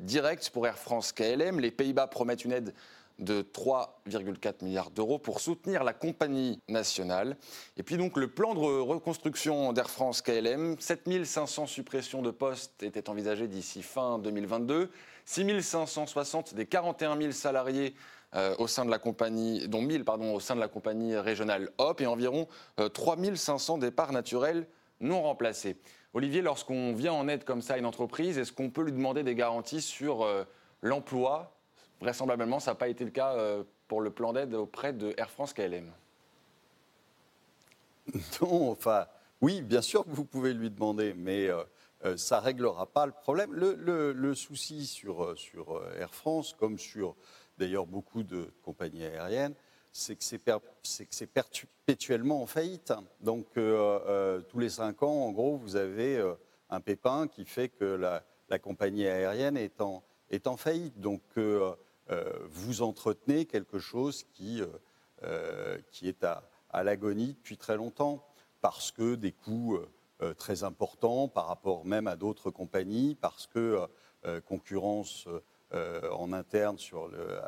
directs 0.00 0.50
pour 0.50 0.66
Air 0.66 0.76
France 0.76 1.12
KLM. 1.12 1.58
Les 1.58 1.70
Pays-Bas 1.70 2.06
promettent 2.06 2.44
une 2.44 2.52
aide 2.52 2.74
de 3.18 3.42
3,4 3.42 4.64
milliards 4.64 4.90
d'euros 4.90 5.18
pour 5.18 5.40
soutenir 5.40 5.84
la 5.84 5.92
compagnie 5.92 6.60
nationale. 6.68 7.36
Et 7.76 7.82
puis 7.82 7.96
donc 7.96 8.16
le 8.16 8.28
plan 8.28 8.54
de 8.54 8.60
reconstruction 8.60 9.72
d'Air 9.72 9.90
France 9.90 10.22
KLM, 10.22 10.76
7500 10.78 11.66
suppressions 11.66 12.22
de 12.22 12.30
postes 12.30 12.82
étaient 12.82 13.08
envisagées 13.08 13.48
d'ici 13.48 13.82
fin 13.82 14.18
2022, 14.18 14.90
6560 15.24 16.54
des 16.54 16.66
41 16.66 17.18
000 17.18 17.32
salariés 17.32 17.94
euh, 18.34 18.54
au 18.58 18.66
sein 18.66 18.84
de 18.84 18.90
la 18.90 18.98
compagnie, 18.98 19.68
dont 19.68 19.82
1000 19.82 20.04
pardon, 20.04 20.34
au 20.34 20.40
sein 20.40 20.54
de 20.54 20.60
la 20.60 20.68
compagnie 20.68 21.16
régionale 21.16 21.70
HOP 21.78 22.00
et 22.00 22.06
environ 22.06 22.48
3500 22.94 23.76
euh, 23.76 23.80
départs 23.80 24.12
naturels 24.12 24.66
non 25.00 25.22
remplacés. 25.22 25.76
Olivier, 26.14 26.42
lorsqu'on 26.42 26.94
vient 26.94 27.12
en 27.12 27.28
aide 27.28 27.44
comme 27.44 27.60
ça 27.60 27.74
à 27.74 27.78
une 27.78 27.86
entreprise, 27.86 28.38
est-ce 28.38 28.52
qu'on 28.52 28.70
peut 28.70 28.82
lui 28.82 28.92
demander 28.92 29.22
des 29.22 29.34
garanties 29.34 29.82
sur 29.82 30.22
euh, 30.22 30.44
l'emploi, 30.80 31.56
Vraisemblablement, 32.00 32.58
ça 32.58 32.72
n'a 32.72 32.74
pas 32.74 32.88
été 32.88 33.04
le 33.04 33.10
cas 33.10 33.34
euh, 33.34 33.62
pour 33.86 34.00
le 34.00 34.10
plan 34.10 34.32
d'aide 34.32 34.54
auprès 34.54 34.92
de 34.92 35.14
Air 35.18 35.30
France 35.30 35.52
KLM. 35.52 35.90
Non, 38.40 38.70
enfin, 38.70 39.06
oui, 39.40 39.62
bien 39.62 39.82
sûr 39.82 40.04
que 40.04 40.10
vous 40.10 40.24
pouvez 40.24 40.52
lui 40.52 40.70
demander, 40.70 41.14
mais 41.14 41.48
ça 42.16 42.40
ne 42.40 42.44
réglera 42.44 42.86
pas 42.86 43.06
le 43.06 43.12
problème. 43.12 43.52
Le, 43.52 44.34
souci 44.34 44.86
sur 44.86 45.36
Air 45.96 46.12
France, 46.12 46.56
comme 46.58 46.80
sur 46.80 47.14
d'ailleurs 47.62 47.86
beaucoup 47.86 48.24
de 48.24 48.52
compagnies 48.62 49.04
aériennes, 49.04 49.54
c'est 49.92 50.16
que 50.16 50.24
c'est 50.24 51.26
perpétuellement 51.26 52.42
en 52.42 52.46
faillite. 52.46 52.92
Donc, 53.20 53.46
tous 53.52 54.58
les 54.58 54.70
cinq 54.70 55.02
ans, 55.02 55.26
en 55.26 55.30
gros, 55.30 55.56
vous 55.56 55.76
avez 55.76 56.20
un 56.70 56.80
pépin 56.80 57.28
qui 57.28 57.44
fait 57.44 57.68
que 57.68 57.84
la, 57.84 58.58
compagnie 58.58 59.06
aérienne 59.06 59.56
est 59.56 59.80
en, 59.80 60.56
faillite. 60.56 60.98
Donc, 60.98 61.22
euh, 61.36 62.32
vous 62.50 62.82
entretenez 62.82 63.46
quelque 63.46 63.78
chose 63.78 64.26
euh, 64.40 64.66
euh, 65.22 65.78
qui 65.92 66.08
est 66.08 66.24
à, 66.24 66.42
l'agonie 66.82 67.34
depuis 67.34 67.56
très 67.56 67.76
longtemps, 67.76 68.26
parce 68.60 68.90
que 68.90 69.14
des 69.14 69.32
coûts 69.32 69.78
très 70.38 70.62
importants 70.62 71.28
par 71.28 71.48
rapport 71.48 71.84
même 71.84 72.06
à 72.06 72.16
d'autres 72.16 72.50
compagnies, 72.50 73.14
parce 73.14 73.46
que 73.46 73.86
concurrence 74.46 75.28
en 75.72 76.32
interne 76.32 76.76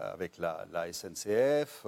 avec 0.00 0.38
la, 0.38 0.92
SNCF, 0.92 1.86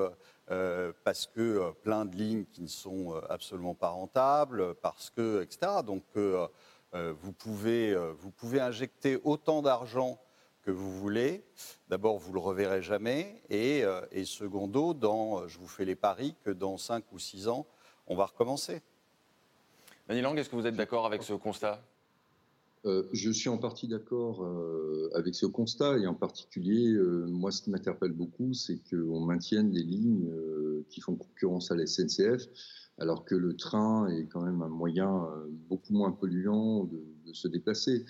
parce 1.05 1.27
que 1.27 1.73
plein 1.83 2.05
de 2.05 2.17
lignes 2.17 2.45
qui 2.45 2.63
ne 2.63 2.69
sont 2.69 3.15
absolument 3.29 3.75
pas 3.75 3.89
rentables, 3.89 4.75
parce 4.77 5.11
que, 5.11 5.43
etc. 5.43 5.83
Donc, 5.85 6.05
vous, 6.15 7.33
pouvez, 7.33 7.95
vous 8.19 8.31
pouvez 8.31 8.61
injecter 8.61 9.19
autant 9.25 9.63
d'argent 9.63 10.19
que 10.67 10.73
vous 10.73 10.91
voulez. 10.91 11.45
D'abord, 11.89 12.19
vous 12.19 12.33
le 12.33 12.41
reverrez 12.41 12.83
jamais. 12.83 13.41
Et, 13.49 13.85
euh, 13.85 14.01
secondo, 14.25 14.95
dans, 14.95 15.39
euh, 15.39 15.49
je 15.49 15.59
vous 15.59 15.69
fais 15.69 15.85
les 15.85 15.95
paris 15.95 16.35
que 16.43 16.51
dans 16.51 16.77
5 16.77 17.05
ou 17.13 17.21
6 17.21 17.47
ans, 17.47 17.67
on 18.09 18.17
va 18.17 18.27
recommencer. 18.27 18.83
Dany 20.09 20.23
Lang, 20.23 20.37
est-ce 20.37 20.51
que 20.51 20.57
vous 20.57 20.67
êtes 20.67 20.75
d'accord 20.75 21.07
avec 21.07 21.23
ce 21.23 21.35
constat? 21.35 21.81
Euh, 22.85 23.05
je 23.13 23.31
suis 23.31 23.49
en 23.49 23.59
partie 23.59 23.89
d'accord 23.89 24.47
avec 25.15 25.35
ce 25.35 25.47
constat 25.47 25.99
et 25.99 26.07
en 26.07 26.15
particulier, 26.15 26.97
moi, 27.27 27.51
ce 27.51 27.63
qui 27.63 27.71
m'interpelle 27.71 28.13
beaucoup, 28.13 28.53
c'est 28.55 28.81
qu'on 28.91 29.21
maintienne 29.21 29.71
des 29.71 29.83
lignes 29.83 30.31
qui 30.89 31.01
font 31.01 31.17
concurrence 31.17 31.71
à 31.71 31.77
la 31.77 31.87
SNCF, 31.87 32.43
alors 32.99 33.25
que 33.25 33.35
le 33.35 33.57
train 33.57 34.09
est 34.09 34.27
quand 34.27 34.43
même 34.43 34.63
un 34.63 34.69
moyen 34.69 35.27
beaucoup 35.69 35.95
moins 35.95 36.13
polluant 36.13 36.85
de 36.85 37.33
se 37.33 37.49
déplacer. 37.49 38.05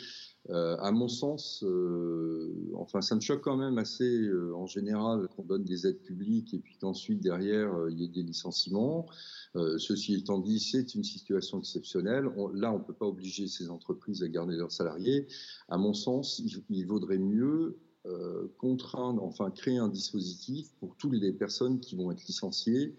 Euh, 0.51 0.77
à 0.79 0.93
mon 0.93 1.09
sens, 1.09 1.65
euh, 1.65 2.55
enfin, 2.75 3.01
ça 3.01 3.17
me 3.17 3.21
choque 3.21 3.43
quand 3.43 3.57
même 3.57 3.79
assez 3.79 4.05
euh, 4.05 4.55
en 4.55 4.67
général 4.67 5.27
qu'on 5.35 5.43
donne 5.43 5.65
des 5.65 5.87
aides 5.87 6.01
publiques 6.03 6.55
et 6.55 6.59
puis 6.59 6.77
qu'ensuite 6.81 7.21
derrière 7.21 7.75
il 7.91 8.01
y 8.01 8.05
ait 8.05 8.09
des 8.09 8.23
licenciements. 8.23 9.07
ceci 9.79 10.15
étant 10.15 10.39
dit, 10.39 10.61
c'est 10.61 10.95
une 10.95 11.05
situation 11.05 11.59
exceptionnelle. 11.59 12.31
là, 12.55 12.73
on 12.73 12.79
ne 12.79 12.85
peut 12.85 12.95
pas 12.95 13.07
obliger 13.07 13.49
ces 13.49 13.71
entreprises 13.71 14.23
à 14.23 14.29
garder 14.29 14.57
leurs 14.57 14.73
salariés. 14.73 15.27
À 15.69 15.79
mon 15.79 15.95
sens, 15.95 16.41
il, 16.69 16.87
vaudrait 16.87 17.19
mieux 17.19 17.79
contraindre, 18.59 19.23
enfin 19.25 19.51
créer 19.51 19.79
un 19.79 19.89
dispositif 19.89 20.73
pour 20.79 20.95
toutes 20.97 21.15
les 21.15 21.33
personnes 21.33 21.81
qui 21.81 21.97
vont 21.97 22.13
être 22.13 22.25
licenciées 22.27 22.95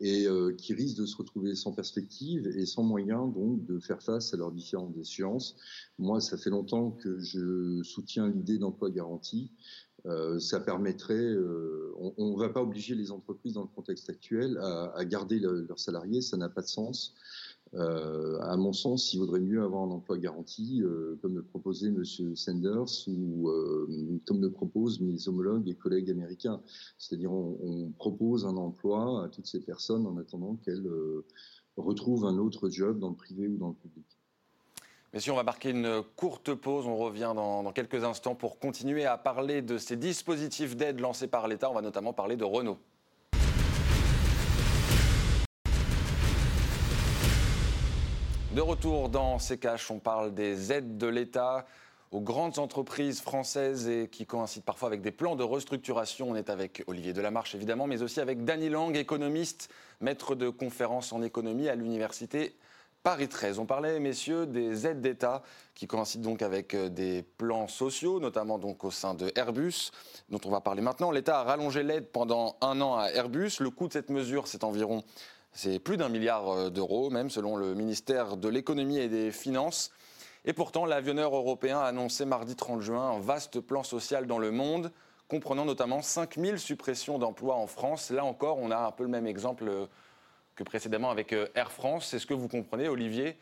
et 0.00 0.26
euh, 0.26 0.52
qui 0.52 0.74
risquent 0.74 0.98
de 0.98 1.06
se 1.06 1.16
retrouver 1.16 1.54
sans 1.54 1.72
perspective 1.72 2.46
et 2.46 2.66
sans 2.66 2.82
moyen 2.82 3.26
donc 3.26 3.64
de 3.64 3.78
faire 3.78 4.02
face 4.02 4.32
à 4.34 4.36
leurs 4.36 4.52
différentes 4.52 4.96
échéances. 4.96 5.56
Moi, 5.98 6.20
ça 6.20 6.36
fait 6.36 6.50
longtemps 6.50 6.90
que 6.92 7.18
je 7.18 7.82
soutiens 7.82 8.28
l'idée 8.28 8.58
d'emploi 8.58 8.90
garanti. 8.90 9.50
Euh, 10.06 10.38
ça 10.38 10.60
permettrait, 10.60 11.14
euh, 11.14 11.92
on 12.16 12.32
ne 12.32 12.38
va 12.38 12.48
pas 12.48 12.62
obliger 12.62 12.94
les 12.94 13.10
entreprises 13.10 13.54
dans 13.54 13.62
le 13.62 13.68
contexte 13.68 14.08
actuel 14.08 14.56
à, 14.58 14.92
à 14.94 15.04
garder 15.04 15.40
leurs 15.40 15.80
salariés, 15.80 16.22
ça 16.22 16.36
n'a 16.36 16.48
pas 16.48 16.62
de 16.62 16.68
sens. 16.68 17.14
Euh, 17.74 18.38
à 18.40 18.56
mon 18.56 18.72
sens, 18.72 19.12
il 19.12 19.18
vaudrait 19.18 19.40
mieux 19.40 19.62
avoir 19.62 19.82
un 19.82 19.90
emploi 19.90 20.18
garanti, 20.18 20.80
euh, 20.82 21.18
comme 21.20 21.36
le 21.36 21.42
proposait 21.42 21.88
M. 21.88 22.04
Sanders 22.34 23.06
ou 23.08 23.48
euh, 23.48 24.20
comme 24.26 24.40
le 24.40 24.50
proposent 24.50 25.00
mes 25.00 25.28
homologues 25.28 25.68
et 25.68 25.74
collègues 25.74 26.10
américains. 26.10 26.60
C'est-à-dire, 26.96 27.32
on, 27.32 27.92
propose 27.98 28.46
un 28.46 28.56
emploi 28.56 29.24
à 29.24 29.28
toutes 29.28 29.46
ces 29.46 29.60
personnes 29.60 30.06
en 30.06 30.16
attendant 30.18 30.56
qu'elles 30.64 30.88
retrouvent 31.76 32.26
un 32.26 32.38
autre 32.38 32.68
job 32.68 32.98
dans 32.98 33.10
le 33.10 33.14
privé 33.14 33.48
ou 33.48 33.56
dans 33.56 33.68
le 33.68 33.74
public. 33.74 34.04
Messieurs, 35.12 35.32
on 35.32 35.36
va 35.36 35.42
marquer 35.42 35.70
une 35.70 36.02
courte 36.16 36.54
pause. 36.54 36.86
On 36.86 36.96
revient 36.96 37.32
dans, 37.34 37.62
dans 37.62 37.72
quelques 37.72 38.04
instants 38.04 38.34
pour 38.34 38.58
continuer 38.58 39.04
à 39.04 39.16
parler 39.16 39.62
de 39.62 39.78
ces 39.78 39.96
dispositifs 39.96 40.76
d'aide 40.76 41.00
lancés 41.00 41.26
par 41.26 41.48
l'État. 41.48 41.70
On 41.70 41.74
va 41.74 41.82
notamment 41.82 42.12
parler 42.12 42.36
de 42.36 42.44
Renault. 42.44 42.78
De 48.52 48.62
retour 48.62 49.10
dans 49.10 49.38
ces 49.38 49.58
caches, 49.58 49.90
on 49.90 49.98
parle 49.98 50.32
des 50.32 50.72
aides 50.72 50.96
de 50.96 51.06
l'État 51.06 51.66
aux 52.10 52.22
grandes 52.22 52.58
entreprises 52.58 53.20
françaises 53.20 53.86
et 53.88 54.08
qui 54.08 54.24
coïncident 54.24 54.64
parfois 54.64 54.88
avec 54.88 55.02
des 55.02 55.10
plans 55.10 55.36
de 55.36 55.44
restructuration. 55.44 56.30
On 56.30 56.34
est 56.34 56.48
avec 56.48 56.82
Olivier 56.86 57.12
Delamarche 57.12 57.54
évidemment, 57.54 57.86
mais 57.86 58.00
aussi 58.00 58.20
avec 58.20 58.44
Dany 58.44 58.70
Lang, 58.70 58.96
économiste, 58.96 59.68
maître 60.00 60.34
de 60.34 60.48
conférences 60.48 61.12
en 61.12 61.22
économie 61.22 61.68
à 61.68 61.74
l'université 61.74 62.56
Paris 63.02 63.28
13. 63.28 63.58
On 63.58 63.66
parlait, 63.66 64.00
messieurs, 64.00 64.46
des 64.46 64.86
aides 64.86 65.02
d'État 65.02 65.42
qui 65.74 65.86
coïncident 65.86 66.30
donc 66.30 66.42
avec 66.42 66.74
euh, 66.74 66.88
des 66.88 67.22
plans 67.22 67.68
sociaux, 67.68 68.18
notamment 68.18 68.58
donc 68.58 68.82
au 68.82 68.90
sein 68.90 69.14
de 69.14 69.30
Airbus, 69.36 69.92
dont 70.30 70.40
on 70.44 70.50
va 70.50 70.60
parler 70.60 70.82
maintenant. 70.82 71.10
L'État 71.10 71.40
a 71.40 71.42
rallongé 71.44 71.82
l'aide 71.82 72.08
pendant 72.08 72.56
un 72.60 72.80
an 72.80 72.96
à 72.96 73.10
Airbus. 73.10 73.60
Le 73.60 73.70
coût 73.70 73.88
de 73.88 73.92
cette 73.92 74.10
mesure, 74.10 74.48
c'est 74.48 74.64
environ 74.64 75.04
c'est 75.58 75.80
plus 75.80 75.96
d'un 75.96 76.08
milliard 76.08 76.48
euh, 76.48 76.70
d'euros, 76.70 77.10
même 77.10 77.30
selon 77.30 77.56
le 77.56 77.74
ministère 77.74 78.36
de 78.36 78.48
l'économie 78.48 78.98
et 78.98 79.08
des 79.08 79.32
finances. 79.32 79.90
Et 80.44 80.52
pourtant, 80.52 80.86
l'avionneur 80.86 81.34
européen 81.34 81.80
a 81.80 81.86
annoncé 81.86 82.24
mardi 82.24 82.54
30 82.54 82.80
juin 82.80 83.10
un 83.10 83.18
vaste 83.18 83.58
plan 83.58 83.82
social 83.82 84.28
dans 84.28 84.38
le 84.38 84.52
monde, 84.52 84.92
comprenant 85.26 85.64
notamment 85.64 86.00
5000 86.00 86.60
suppressions 86.60 87.18
d'emplois 87.18 87.56
en 87.56 87.66
France. 87.66 88.12
Là 88.12 88.24
encore, 88.24 88.58
on 88.58 88.70
a 88.70 88.76
un 88.76 88.92
peu 88.92 89.02
le 89.02 89.08
même 89.08 89.26
exemple 89.26 89.64
euh, 89.66 89.86
que 90.54 90.62
précédemment 90.62 91.10
avec 91.10 91.32
euh, 91.32 91.48
Air 91.56 91.72
France. 91.72 92.14
Est-ce 92.14 92.26
que 92.26 92.34
vous 92.34 92.46
comprenez, 92.46 92.88
Olivier, 92.88 93.36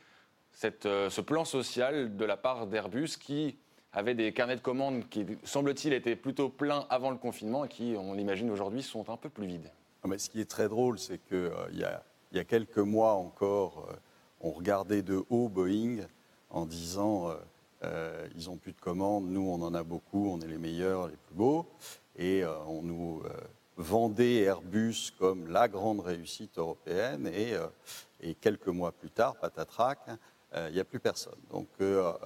ce 0.55 1.21
plan 1.21 1.45
social 1.45 2.17
de 2.17 2.25
la 2.25 2.39
part 2.39 2.67
d'Airbus 2.67 3.19
qui 3.21 3.59
avait 3.93 4.15
des 4.15 4.33
carnets 4.33 4.57
de 4.57 4.63
commandes 4.63 5.07
qui, 5.11 5.27
semble-t-il, 5.45 5.93
étaient 5.93 6.17
plutôt 6.17 6.49
pleins 6.49 6.87
avant 6.89 7.11
le 7.11 7.19
confinement 7.19 7.67
et 7.67 7.69
qui, 7.69 7.95
on 7.99 8.15
l'imagine 8.15 8.51
aujourd'hui, 8.51 8.83
sont 8.83 9.11
un 9.11 9.19
peu 9.19 9.29
plus 9.29 9.47
vides? 9.47 9.71
Mais 10.07 10.19
ce 10.19 10.31
qui 10.31 10.41
est 10.41 10.51
très 10.51 10.69
drôle, 10.69 10.99
c'est 10.99 11.19
qu'il 11.19 11.37
euh, 11.37 11.71
y, 12.33 12.39
a, 12.39 12.45
quelques 12.45 12.79
mois 12.79 13.13
encore, 13.15 13.89
euh, 13.91 13.95
on 14.41 14.51
regardait 14.51 15.03
de 15.03 15.25
haut 15.31 15.49
Boeing 15.49 16.07
en 16.51 16.67
disant 16.67 17.31
euh, 17.83 18.29
ils 18.37 18.47
n'ont 18.47 18.57
plus 18.57 18.73
de 18.73 18.81
commandes, 18.81 19.27
nous 19.29 19.49
on 19.49 19.63
en 19.63 19.75
a 19.75 19.83
beaucoup, 19.83 20.31
on 20.31 20.41
est 20.41 20.47
les 20.47 20.59
meilleurs, 20.59 21.09
les 21.09 21.17
plus 21.17 21.35
beaux. 21.35 21.67
Et 22.19 22.45
on 22.67 22.81
nous 22.81 23.23
vendait 23.77 24.45
Airbus 24.45 25.13
comme 25.19 25.49
la 25.49 25.69
grande 25.69 26.01
réussite 26.01 26.57
européenne. 26.57 27.27
Et, 27.27 27.55
quelques 28.41 28.69
mois 28.69 28.93
plus 28.93 29.11
tard, 29.11 29.37
patatrac, 29.37 29.99
il 30.57 30.73
n'y 30.73 30.81
a 30.81 30.85
plus 30.85 30.99
personne. 30.99 31.37
Donc 31.51 31.69
le, 31.79 32.23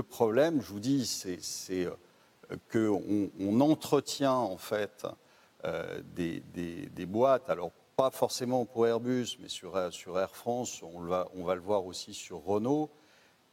problème, 0.00 0.60
je 0.60 0.66
vous 0.66 0.80
dis, 0.80 1.06
c'est 1.06 1.88
qu'on 2.72 3.30
on 3.38 3.60
entretient 3.60 4.34
en 4.34 4.56
fait 4.56 5.06
euh, 5.64 6.00
des, 6.14 7.06
boîtes, 7.06 7.50
alors 7.50 7.70
pas 7.96 8.10
forcément 8.10 8.64
pour 8.64 8.86
Airbus, 8.86 9.36
mais 9.40 9.48
sur, 9.48 9.92
sur 9.92 10.18
Air 10.18 10.34
France, 10.34 10.82
on 10.82 11.00
va, 11.00 11.28
on 11.34 11.44
va 11.44 11.54
le 11.54 11.60
voir 11.60 11.86
aussi 11.86 12.14
sur 12.14 12.42
Renault, 12.44 12.90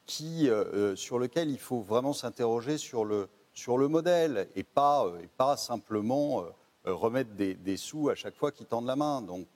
qui, 0.05 0.49
sur 0.95 1.19
lequel 1.19 1.49
il 1.49 1.59
faut 1.59 1.79
vraiment 1.79 2.11
s'interroger 2.11 2.77
sur 2.77 3.05
le, 3.05 3.29
sur 3.53 3.77
le 3.77 3.87
modèle 3.87 4.49
et 4.55 4.63
pas, 4.63 5.05
et 5.21 5.27
pas 5.27 5.57
simplement 5.57 6.43
remettre 6.83 7.31
des, 7.35 7.53
des, 7.53 7.77
sous 7.77 8.09
à 8.09 8.15
chaque 8.15 8.35
fois 8.35 8.51
qu'ils 8.51 8.65
tendent 8.65 8.87
la 8.87 8.95
main. 8.95 9.21
Donc, 9.21 9.47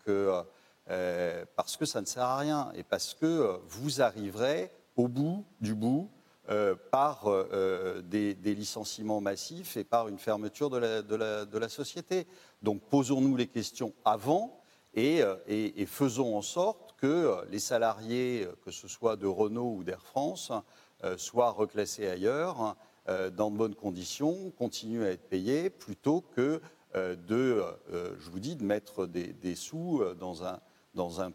parce 1.56 1.78
que 1.78 1.86
ça 1.86 2.00
ne 2.00 2.06
sert 2.06 2.24
à 2.24 2.38
rien 2.38 2.72
et 2.76 2.84
parce 2.84 3.16
que 3.16 3.60
vous 3.68 4.02
arriverez 4.02 4.72
au 4.96 5.08
bout 5.08 5.44
du 5.60 5.74
bout 5.74 6.10
euh, 6.52 6.76
par 6.92 7.26
euh, 7.26 7.50
euh, 7.54 8.02
des, 8.04 8.36
licenciements 8.54 9.20
massifs 9.20 9.78
et 9.78 9.84
par 9.84 10.08
une 10.08 10.20
fermeture 10.20 10.70
de 10.70 10.78
la, 11.58 11.70
société. 11.70 12.28
Donc 12.62 12.84
posons-nous 12.84 13.36
les 13.36 13.48
questions 13.48 13.94
avant 14.06 14.62
et, 14.94 15.24
faisons 15.88 16.38
en 16.38 16.44
sorte 16.44 16.94
que 16.98 17.44
les 17.50 17.58
salariés, 17.58 18.48
que 18.64 18.70
ce 18.70 18.88
soit 18.88 19.16
de 19.16 19.26
Renault 19.26 19.78
ou 19.78 19.84
d'Air 19.84 20.04
France, 20.04 20.52
soient 21.18 21.50
reclassés 21.50 22.08
ailleurs 22.08 22.78
dans 23.08 23.50
de 23.50 23.58
bonnes 23.58 23.76
conditions, 23.76 24.52
continuent 24.52 25.04
à 25.04 25.10
être 25.10 25.28
payés, 25.28 25.72
plutôt 25.72 26.22
que 26.22 26.62
de, 26.94 27.64
je 27.92 28.30
vous 28.30 28.40
dis, 28.40 28.56
de 28.56 28.64
mettre 28.64 29.08
des, 29.08 29.56
sous 29.56 30.04
dans 30.20 30.46
un, 30.46 30.60
dans 30.94 31.22
un. 31.22 31.32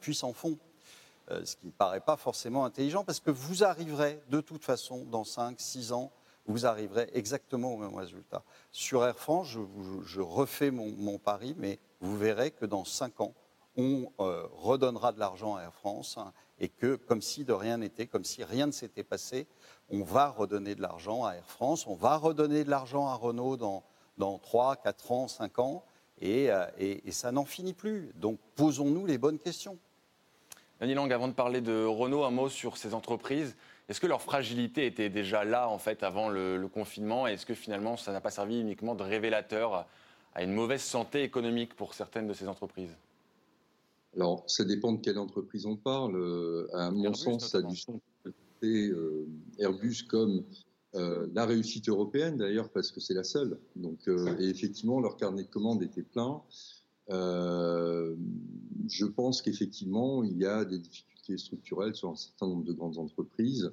Euh, 1.31 1.45
ce 1.45 1.57
qui 1.57 1.67
ne 1.67 1.73
paraît 1.73 2.01
pas 2.01 2.17
forcément 2.17 2.65
intelligent, 2.65 3.05
parce 3.05 3.21
que 3.21 3.31
vous 3.31 3.63
arriverez 3.63 4.21
de 4.31 4.41
toute 4.41 4.65
façon, 4.65 5.05
dans 5.05 5.25
5, 5.25 5.61
6 5.61 5.93
ans, 5.93 6.11
vous 6.47 6.67
arriverez 6.67 7.09
exactement 7.13 7.75
au 7.75 7.77
même 7.77 7.95
résultat. 7.95 8.43
Sur 8.73 9.05
Air 9.05 9.17
France, 9.17 9.49
je, 10.05 10.21
refais 10.21 10.71
mon, 10.71 11.19
pari, 11.19 11.55
mais 11.59 11.79
vous 12.01 12.17
verrez 12.17 12.51
que 12.51 12.67
dans 12.67 12.85
5 12.85 13.21
ans, 13.21 13.35
on 13.77 14.11
euh, 14.19 14.47
redonnera 14.53 15.13
de 15.13 15.21
l'argent 15.21 15.55
à 15.55 15.63
Air 15.63 15.75
France 15.75 16.19
hein, 16.19 16.33
et 16.59 16.69
que, 16.69 16.97
comme 16.97 17.23
si 17.23 17.45
de 17.45 17.53
rien 17.53 17.77
n'était, 17.77 18.07
comme 18.07 18.25
si 18.25 18.43
rien 18.43 18.67
ne 18.67 18.73
s'était 18.73 19.05
passé, 19.05 19.47
on 19.91 20.03
va 20.03 20.29
redonner 20.29 20.75
de 20.75 20.83
l'argent 20.83 21.25
à 21.25 21.35
Air 21.35 21.47
France, 21.47 21.87
on 21.87 21.95
va 21.95 22.17
redonner 22.17 22.65
de 22.65 22.71
l'argent 22.71 23.07
à 23.07 23.15
Renault 23.15 23.57
dans, 23.57 23.85
dans 24.19 24.39
3, 24.39 24.77
4 24.77 25.13
ans, 25.13 25.29
5 25.29 25.59
ans, 25.61 25.85
euh, 26.23 26.67
et 26.79 27.13
ça 27.13 27.31
n'en 27.31 27.45
finit 27.45 27.75
plus. 27.75 28.13
Donc 28.17 28.41
posons-nous 28.57 29.07
les 29.07 29.19
bonnes 29.19 29.39
questions. 29.39 29.79
Denis 30.81 30.95
Lang, 30.95 31.13
avant 31.13 31.29
de 31.29 31.35
parler 31.35 31.61
de 31.61 31.85
Renault, 31.85 32.25
un 32.25 32.31
mot 32.31 32.49
sur 32.49 32.77
ces 32.77 32.95
entreprises. 32.95 33.55
Est-ce 33.89 34.01
que 34.01 34.07
leur 34.07 34.23
fragilité 34.23 34.87
était 34.87 35.11
déjà 35.11 35.45
là, 35.45 35.69
en 35.69 35.79
fait, 35.79 36.03
avant 36.03 36.29
le, 36.29 36.67
confinement? 36.73 37.27
Est-ce 37.27 37.45
que 37.45 37.55
finalement, 37.55 37.97
ça 37.97 38.13
n'a 38.13 38.21
pas 38.21 38.31
servi 38.31 38.61
uniquement 38.61 38.95
de 38.95 39.03
révélateur 39.03 39.87
à 40.35 40.43
une 40.43 40.53
mauvaise 40.53 40.83
santé 40.83 41.23
économique 41.23 41.75
pour 41.75 41.95
certaines 41.95 42.27
de 42.27 42.33
ces 42.33 42.49
entreprises? 42.49 42.97
Alors, 44.17 44.45
ça 44.47 44.65
dépend 44.65 44.93
de 44.93 45.01
quelle 45.01 45.19
entreprise 45.19 45.67
on 45.67 45.77
parle. 45.77 46.69
À 46.73 46.91
mon 46.91 47.13
sens, 47.15 47.49
ça 47.51 47.59
a 47.59 47.63
du 47.63 47.77
sens 47.77 48.01
euh, 48.63 49.27
Airbus 49.59 50.05
comme 50.09 50.45
euh, 50.95 51.27
la 51.35 51.47
réussite 51.47 51.89
européenne, 51.89 52.37
d'ailleurs, 52.37 52.69
parce 52.69 52.91
que 52.91 53.01
c'est 53.01 53.15
la 53.15 53.25
seule. 53.25 53.59
Donc, 53.77 54.09
euh, 54.09 54.37
et 54.39 54.49
effectivement, 54.49 55.01
leur 55.01 55.17
carnet 55.17 55.45
de 55.45 55.49
commandes 55.49 55.83
était 55.83 56.03
plein. 56.03 56.43
Euh, 57.11 58.14
je 58.88 59.07
pense 59.07 59.43
qu'effectivement, 59.43 60.23
il 60.23 60.37
y 60.38 60.47
a 60.47 60.64
des 60.64 60.79
difficultés 60.79 61.38
structurelles 61.38 61.95
sur 61.95 62.11
un 62.11 62.17
certain 62.17 62.47
nombre 62.47 62.64
de 62.64 62.73
grandes 62.73 62.99
entreprises 62.99 63.73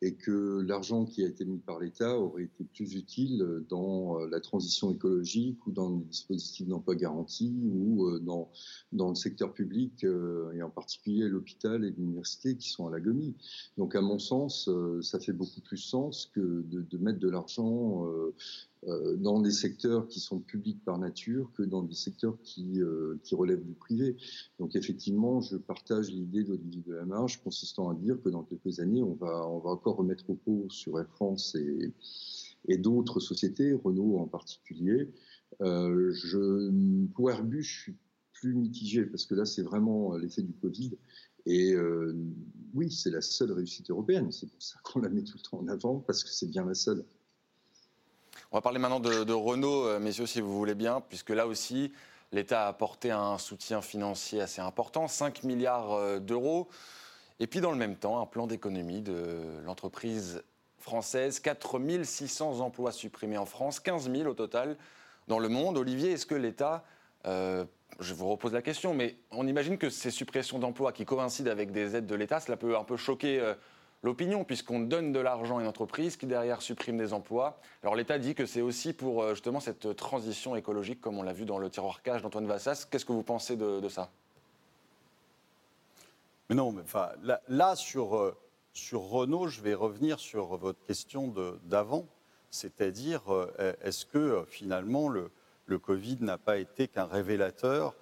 et 0.00 0.14
que 0.14 0.60
l'argent 0.60 1.06
qui 1.06 1.24
a 1.24 1.26
été 1.26 1.44
mis 1.44 1.58
par 1.58 1.80
l'État 1.80 2.16
aurait 2.16 2.44
été 2.44 2.62
plus 2.62 2.94
utile 2.94 3.64
dans 3.68 4.20
euh, 4.20 4.28
la 4.28 4.38
transition 4.38 4.92
écologique 4.92 5.66
ou 5.66 5.72
dans 5.72 5.90
les 5.90 6.04
dispositifs 6.04 6.68
d'emploi 6.68 6.94
garanti 6.94 7.52
ou 7.64 8.06
euh, 8.06 8.20
dans, 8.20 8.48
dans 8.92 9.08
le 9.08 9.16
secteur 9.16 9.52
public 9.52 10.04
et 10.04 10.62
en 10.62 10.70
particulier 10.70 11.28
l'hôpital 11.28 11.84
et 11.84 11.90
l'université 11.90 12.56
qui 12.56 12.68
sont 12.68 12.86
à 12.86 12.92
l'agonie. 12.92 13.34
Donc 13.76 13.96
à 13.96 14.00
mon 14.00 14.20
sens, 14.20 14.70
ça 15.02 15.18
fait 15.18 15.32
beaucoup 15.32 15.60
plus 15.62 15.78
sens 15.78 16.30
que 16.32 16.62
de, 16.70 16.98
mettre 16.98 17.18
de 17.18 17.28
l'argent 17.28 18.06
dans 18.86 19.40
des 19.40 19.50
secteurs 19.50 20.06
qui 20.06 20.20
sont 20.20 20.38
publics 20.40 20.84
par 20.84 20.98
nature 20.98 21.50
que 21.56 21.62
dans 21.62 21.82
des 21.82 21.94
secteurs 21.94 22.38
qui, 22.42 22.80
euh, 22.80 23.16
relèvent 23.32 23.64
du 23.64 23.74
privé. 23.74 24.16
Donc 24.58 24.76
effectivement, 24.76 25.40
je 25.40 25.56
partage 25.56 26.10
l'idée 26.10 26.44
d'Olivier 26.44 26.82
Delamarche 26.86 27.42
consistant 27.42 27.90
à 27.90 27.94
dire 27.94 28.20
que 28.22 28.28
dans 28.28 28.42
quelques 28.42 28.80
années, 28.80 29.02
on 29.02 29.14
va, 29.14 29.46
encore 29.46 29.96
remettre 29.96 30.30
au 30.30 30.34
pot 30.34 30.66
sur 30.70 30.98
Air 30.98 31.08
France 31.10 31.54
et, 31.54 31.92
et 32.68 32.78
d'autres 32.78 33.20
sociétés, 33.20 33.72
Renault 33.72 34.18
en 34.18 34.26
particulier. 34.26 35.10
Euh, 35.60 36.12
je, 36.12 37.06
pour 37.14 37.30
Airbus, 37.30 37.62
je 37.62 37.80
suis 37.80 37.96
plus 38.32 38.54
mitigé 38.54 39.04
parce 39.04 39.26
que 39.26 39.34
là, 39.34 39.44
c'est 39.44 39.62
vraiment 39.62 40.16
l'effet 40.16 40.42
du 40.42 40.52
Covid. 40.54 40.96
Et 41.46 41.74
oui, 42.74 42.90
c'est 42.90 43.10
la 43.10 43.22
seule 43.22 43.52
réussite 43.52 43.90
européenne. 43.90 44.30
C'est 44.32 44.50
pour 44.50 44.62
ça 44.62 44.78
qu'on 44.84 45.00
la 45.00 45.08
met 45.08 45.22
tout 45.22 45.36
le 45.36 45.42
temps 45.42 45.58
en 45.58 45.68
avant 45.68 46.00
parce 46.00 46.22
que 46.22 46.30
c'est 46.30 46.48
bien 46.48 46.64
la 46.64 46.74
seule. 46.74 47.04
On 48.50 48.56
va 48.56 48.62
parler 48.62 48.78
maintenant 48.78 48.98
de, 48.98 49.32
Renault, 49.34 49.84
euh, 49.84 49.98
messieurs, 49.98 50.24
si 50.24 50.40
vous 50.40 50.56
voulez 50.56 50.74
bien, 50.74 51.02
puisque 51.06 51.28
là 51.28 51.46
aussi, 51.46 51.92
l'État 52.32 52.64
a 52.64 52.68
apporté 52.68 53.10
un 53.10 53.36
soutien 53.36 53.82
financier 53.82 54.40
assez 54.40 54.62
important, 54.62 55.06
5 55.06 55.42
milliards 55.42 55.92
euh, 55.92 56.18
d'euros. 56.18 56.66
Et 57.40 57.46
puis, 57.46 57.60
dans 57.60 57.72
le 57.72 57.76
même 57.76 57.94
temps, 57.94 58.22
un 58.22 58.24
plan 58.24 58.46
d'économie 58.46 59.02
de 59.02 59.42
l'entreprise 59.66 60.42
française, 60.78 61.40
4 61.40 61.78
600 62.02 62.60
emplois 62.60 62.90
supprimés 62.90 63.36
en 63.36 63.44
France, 63.44 63.80
15 63.80 64.10
000 64.10 64.26
au 64.26 64.32
total 64.32 64.78
dans 65.26 65.38
le 65.38 65.50
monde. 65.50 65.76
Olivier, 65.76 66.12
est-ce 66.12 66.24
que 66.24 66.34
l'État, 66.34 66.84
euh, 67.26 67.66
je 68.00 68.14
vous 68.14 68.30
repose 68.30 68.54
la 68.54 68.62
question, 68.62 68.94
mais 68.94 69.18
on 69.30 69.46
imagine 69.46 69.76
que 69.76 69.90
ces 69.90 70.10
suppressions 70.10 70.58
d'emplois 70.58 70.92
qui 70.92 71.04
coïncident 71.04 71.50
avec 71.50 71.70
des 71.70 71.96
aides 71.96 72.06
de 72.06 72.14
l'État, 72.14 72.40
cela 72.40 72.56
peut 72.56 72.78
un 72.78 72.84
peu 72.84 72.96
choquer 72.96 73.42
l'opinion, 74.02 74.44
puisqu'on 74.44 74.80
donne 74.80 75.12
de 75.12 75.20
l'argent 75.20 75.58
à 75.58 75.60
une 75.62 75.66
entreprise 75.66 76.16
qui 76.16 76.26
derrière 76.26 76.62
supprime 76.62 76.98
des 76.98 77.12
emplois. 77.12 77.60
Alors 77.82 77.94
l'État 77.96 78.18
dit 78.18 78.34
que 78.34 78.46
c'est 78.46 78.60
aussi 78.60 78.92
pour 78.92 79.22
euh, 79.22 79.34
justement 79.34 79.60
cette 79.60 79.96
transition 79.96 80.56
écologique, 80.56 81.00
comme 81.00 81.18
on 81.18 81.22
l'a 81.22 81.32
vu 81.32 81.44
dans 81.44 81.58
le 81.58 81.70
tiroir 81.70 82.02
cache 82.02 82.22
d'Antoine 82.22 82.46
Vassas. 82.46 82.86
Qu'est-ce 82.90 83.04
que 83.04 83.12
vous 83.12 83.22
pensez 83.22 83.56
de, 83.56 83.88
ça? 83.88 84.10
Mais 86.48 86.56
Non, 86.56 86.74
enfin, 86.82 87.10
là, 87.48 87.76
sur, 87.76 88.16
euh, 88.16 88.36
sur 88.72 89.02
Renault, 89.02 89.48
je 89.48 89.60
vais 89.60 89.74
revenir 89.74 90.18
sur 90.18 90.56
votre 90.56 90.82
question 90.86 91.34
d'avant, 91.64 92.06
c'est-à-dire 92.50 93.22
euh, 93.32 93.74
est-ce 93.82 94.06
que 94.06 94.44
finalement 94.48 95.08
le, 95.08 95.30
le 95.66 95.78
Covid 95.78 96.18
n'a 96.20 96.38
pas 96.38 96.58
été 96.58 96.88
qu'un 96.88 97.06
révélateur? 97.06 97.94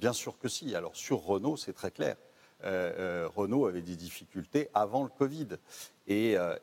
Bien 0.00 0.14
sûr 0.14 0.38
que 0.38 0.48
si. 0.48 0.74
Alors 0.74 0.96
sur 0.96 1.22
Renault, 1.24 1.58
c'est 1.58 1.74
très 1.74 1.90
clair. 1.90 2.16
Euh, 2.64 2.92
euh, 2.98 3.28
Renault 3.34 3.66
avait 3.66 3.82
des 3.82 3.96
difficultés 3.96 4.68
avant 4.74 5.02
le 5.02 5.08
Covid. 5.08 5.48
Et, 6.06 6.36
euh, 6.36 6.56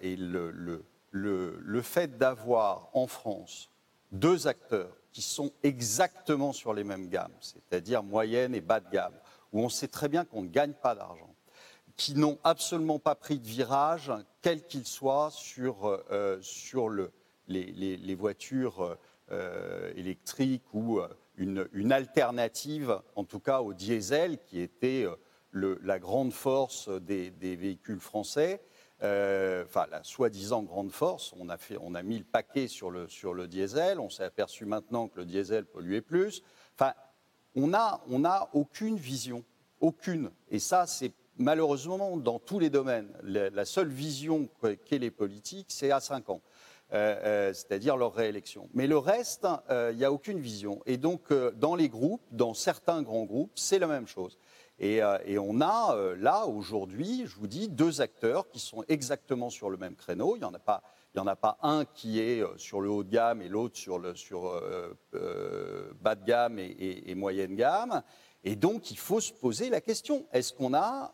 le, 1.12 1.82
fait 1.82 2.18
d'avoir 2.18 2.90
en 2.94 3.08
France 3.08 3.70
deux 4.12 4.48
acteurs 4.48 4.96
qui 5.12 5.22
sont 5.22 5.52
exactement 5.64 6.54
sur 6.54 6.74
les 6.74 6.84
mêmes 6.84 7.10
gammes, 7.10 7.34
c'est-à-dire 7.42 8.04
moyenne 8.04 8.54
et 8.54 8.62
bas 8.62 8.80
de 8.80 8.90
gamme, 8.90 9.14
où 9.52 9.62
on 9.62 9.70
sait 9.70 9.88
très 9.88 10.08
bien 10.08 10.24
qu'on 10.24 10.44
ne 10.44 10.50
gagne 10.50 10.74
pas 10.74 10.94
d'argent, 10.94 11.34
qui 11.96 12.16
n'ont 12.16 12.38
absolument 12.44 13.00
pas 13.00 13.16
pris 13.16 13.40
de 13.40 13.48
virage, 13.48 14.12
quel 14.42 14.66
qu'il 14.66 14.86
soit, 14.86 15.32
sur, 15.32 16.00
sur 16.42 16.90
le, 16.90 17.12
les, 17.48 18.16
voitures 18.16 18.98
électriques 19.96 20.74
ou 20.74 21.00
une, 21.38 21.92
alternative, 21.92 23.02
en 23.16 23.24
tout 23.24 23.40
cas 23.40 23.62
au 23.62 23.74
diesel, 23.74 24.38
qui 24.38 24.60
était 24.60 25.08
la 25.54 26.00
grande 26.00 26.34
force 26.34 26.90
des, 26.90 27.30
véhicules 27.40 28.00
français, 28.00 28.62
euh, 29.02 29.64
enfin 29.66 29.86
la 29.90 30.04
soi-disant 30.04 30.64
grande 30.64 30.92
force, 30.92 31.34
on 31.38 31.50
a, 31.50 32.04
mis 32.04 32.20
le 32.20 32.26
paquet 32.26 32.68
sur 32.68 32.92
le, 32.92 33.48
diesel, 33.48 34.00
on 34.00 34.10
s'est 34.10 34.24
aperçu 34.24 34.66
maintenant 34.66 35.08
que 35.08 35.18
le 35.18 35.26
diesel 35.26 35.66
polluait 35.66 36.02
plus. 36.02 36.44
Enfin, 36.76 36.94
on 37.56 37.68
n'a 37.68 38.02
a 38.26 38.50
aucune 38.54 38.98
vision, 38.98 39.44
aucune. 39.80 40.32
Et 40.50 40.60
ça, 40.60 40.86
c'est 40.86 41.14
malheureusement 41.38 42.18
dans 42.18 42.40
tous 42.40 42.60
les 42.60 42.70
domaines. 42.70 43.10
La, 43.24 43.66
seule 43.66 43.90
vision 43.90 44.50
qu'aient 44.86 45.00
les 45.00 45.12
politiques, 45.12 45.68
c'est 45.70 45.92
à 45.92 46.00
5 46.00 46.30
ans. 46.30 46.42
Euh, 46.92 47.16
euh, 47.24 47.54
c'est-à-dire 47.54 47.98
leur 47.98 48.16
réélection. 48.16 48.68
Mais 48.74 48.88
le 48.88 48.98
reste, 48.98 49.48
il 49.70 49.96
n'y 49.96 50.04
a 50.04 50.12
aucune 50.12 50.40
vision. 50.40 50.82
Et 50.88 50.98
donc, 50.98 51.32
dans 51.56 51.76
les 51.76 51.88
groupes, 51.88 52.24
dans 52.32 52.54
certains 52.54 53.04
grands 53.04 53.26
groupes, 53.26 53.52
c'est 53.56 53.80
la 53.80 53.88
même 53.88 54.08
chose. 54.08 54.38
Euh, 54.82 55.18
et, 55.26 55.38
on 55.38 55.62
a 55.62 55.96
euh, 55.96 56.16
là, 56.18 56.46
aujourd'hui, 56.46 57.24
je 57.26 57.36
vous 57.36 57.48
dis, 57.48 57.68
deux 57.68 58.02
acteurs 58.02 58.48
qui 58.50 58.60
sont 58.60 58.84
exactement 58.88 59.50
sur 59.50 59.70
le 59.70 59.78
même 59.78 59.96
créneau. 59.96 60.36
Il 60.36 60.40
n'y 60.40 60.46
en, 60.46 60.54
a 60.54 60.60
pas, 60.60 60.82
en 61.18 61.28
a 61.28 61.36
pas 61.36 61.58
un 61.62 61.86
qui 61.86 62.22
est 62.22 62.42
euh, 62.42 62.58
sur 62.58 62.80
le 62.80 62.90
haut 62.90 63.04
de 63.04 63.10
gamme 63.10 63.42
et 63.42 63.50
l'autre 63.50 63.78
sur, 63.78 64.00
le, 64.00 64.16
sur 64.16 64.62
bas 66.02 66.16
de 66.16 66.24
gamme 66.24 66.60
et, 66.60 67.14
moyenne 67.16 67.56
gamme. 67.56 68.04
Et 68.44 68.56
donc, 68.56 68.92
il 68.92 68.98
faut 68.98 69.20
se 69.20 69.34
poser 69.34 69.70
la 69.70 69.82
question, 69.82 70.26
est-ce 70.32 70.54
qu'on 70.54 70.74
a 70.74 71.14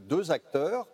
deux 0.00 0.30
acteurs 0.30 0.86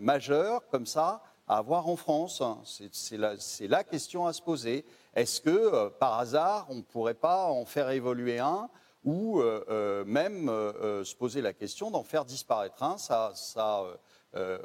majeurs 0.00 0.66
comme 0.68 0.86
ça 0.86 1.22
à 1.46 1.58
avoir 1.58 1.86
en 1.88 1.96
France? 1.96 2.42
C'est 2.64 3.18
la, 3.18 3.84
question 3.84 4.26
à 4.26 4.32
se 4.32 4.40
poser. 4.40 4.86
Est-ce 5.14 5.42
que, 5.42 5.90
par 5.90 6.18
hasard, 6.18 6.66
on 6.70 6.76
ne 6.76 6.82
pourrait 6.82 7.12
pas 7.12 7.44
en 7.44 7.66
faire 7.66 7.90
évoluer 7.90 8.38
un 8.38 8.70
ou 9.04 9.42
même 10.06 10.46
se 10.46 11.14
poser 11.14 11.40
la 11.42 11.52
question 11.52 11.90
d'en 11.90 12.02
faire 12.02 12.24
disparaître 12.24 12.82
un. 12.82 12.98
Ça, 12.98 13.32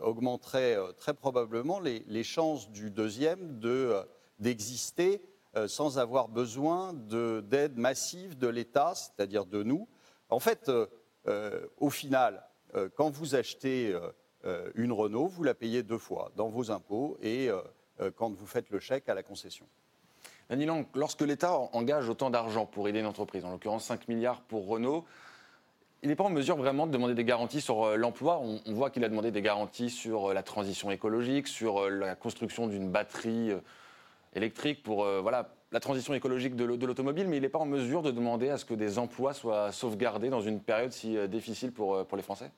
augmenterait 0.02 0.78
très 0.98 1.14
probablement 1.14 1.80
les, 1.80 2.24
chances 2.24 2.70
du 2.72 2.90
deuxième 2.90 3.60
d'exister 4.40 5.22
sans 5.68 6.00
avoir 6.00 6.30
besoin 6.30 6.94
d'aide 6.94 7.78
massive 7.78 8.38
de 8.38 8.48
l'État, 8.48 8.94
c'est-à-dire 8.96 9.46
de 9.46 9.62
nous. 9.64 9.88
En 10.30 10.40
fait, 10.40 10.72
au 11.78 11.90
final, 11.90 12.48
quand 12.96 13.10
vous 13.10 13.36
achetez 13.36 13.96
euh, 14.46 14.72
une 14.76 14.92
Renault, 14.92 15.28
vous 15.28 15.44
la 15.44 15.54
payez 15.54 15.84
deux 15.84 15.98
fois 15.98 16.32
dans 16.36 16.48
vos 16.48 16.72
impôts 16.72 17.18
et 17.22 17.50
euh, 17.50 17.62
euh, 18.00 18.12
quand 18.16 18.34
vous 18.34 18.46
faites 18.46 18.70
le 18.70 18.80
chèque 18.80 19.10
à 19.10 19.14
la 19.14 19.24
concession. 19.24 19.68
Dany 20.50 20.66
Lang, 20.66 20.86
lorsque 20.96 21.22
l'État 21.22 21.56
engage 21.74 22.10
autant 22.10 22.32
d'argent 22.32 22.66
pour 22.66 22.88
aider 22.88 23.00
une 23.00 23.06
entreprise, 23.06 23.46
en 23.46 23.52
l'occurrence 23.52 23.84
5 23.86 24.08
milliards 24.08 24.42
pour 24.42 24.68
Renault, 24.68 25.06
il 26.02 26.10
n'est 26.10 26.16
pas 26.16 26.24
en 26.24 26.30
mesure 26.30 26.58
vraiment 26.58 26.88
de 26.88 26.92
demander 26.92 27.14
des 27.14 27.24
garanties 27.24 27.62
sur 27.62 27.98
l'emploi. 27.98 28.42
On, 28.42 28.74
voit 28.74 28.90
qu'il 28.90 29.04
a 29.04 29.10
demandé 29.10 29.32
des 29.32 29.42
garanties 29.42 29.90
sur 29.90 30.34
la 30.34 30.42
transition 30.42 30.90
écologique, 30.90 31.48
sur 31.48 31.90
la 31.90 32.16
construction 32.16 32.68
d'une 32.68 32.90
batterie 32.90 33.52
électrique 34.34 34.82
pour 34.82 35.06
la 35.06 35.80
transition 35.80 36.14
écologique 36.14 36.56
de 36.56 36.64
l'automobile, 36.86 37.28
mais 37.28 37.38
il 37.38 37.42
n'est 37.42 37.50
pas 37.50 37.60
en 37.60 37.66
mesure 37.66 38.02
de 38.02 38.12
demander 38.12 38.50
à 38.50 38.58
ce 38.58 38.66
que 38.66 38.74
des 38.74 38.98
emplois 38.98 39.34
soient 39.34 39.72
sauvegardés 39.72 40.30
dans 40.30 40.42
une 40.42 40.62
période 40.62 40.94
si 40.94 41.16
difficile 41.28 41.74
pour 41.74 42.06
les 42.16 42.24
Français 42.24 42.50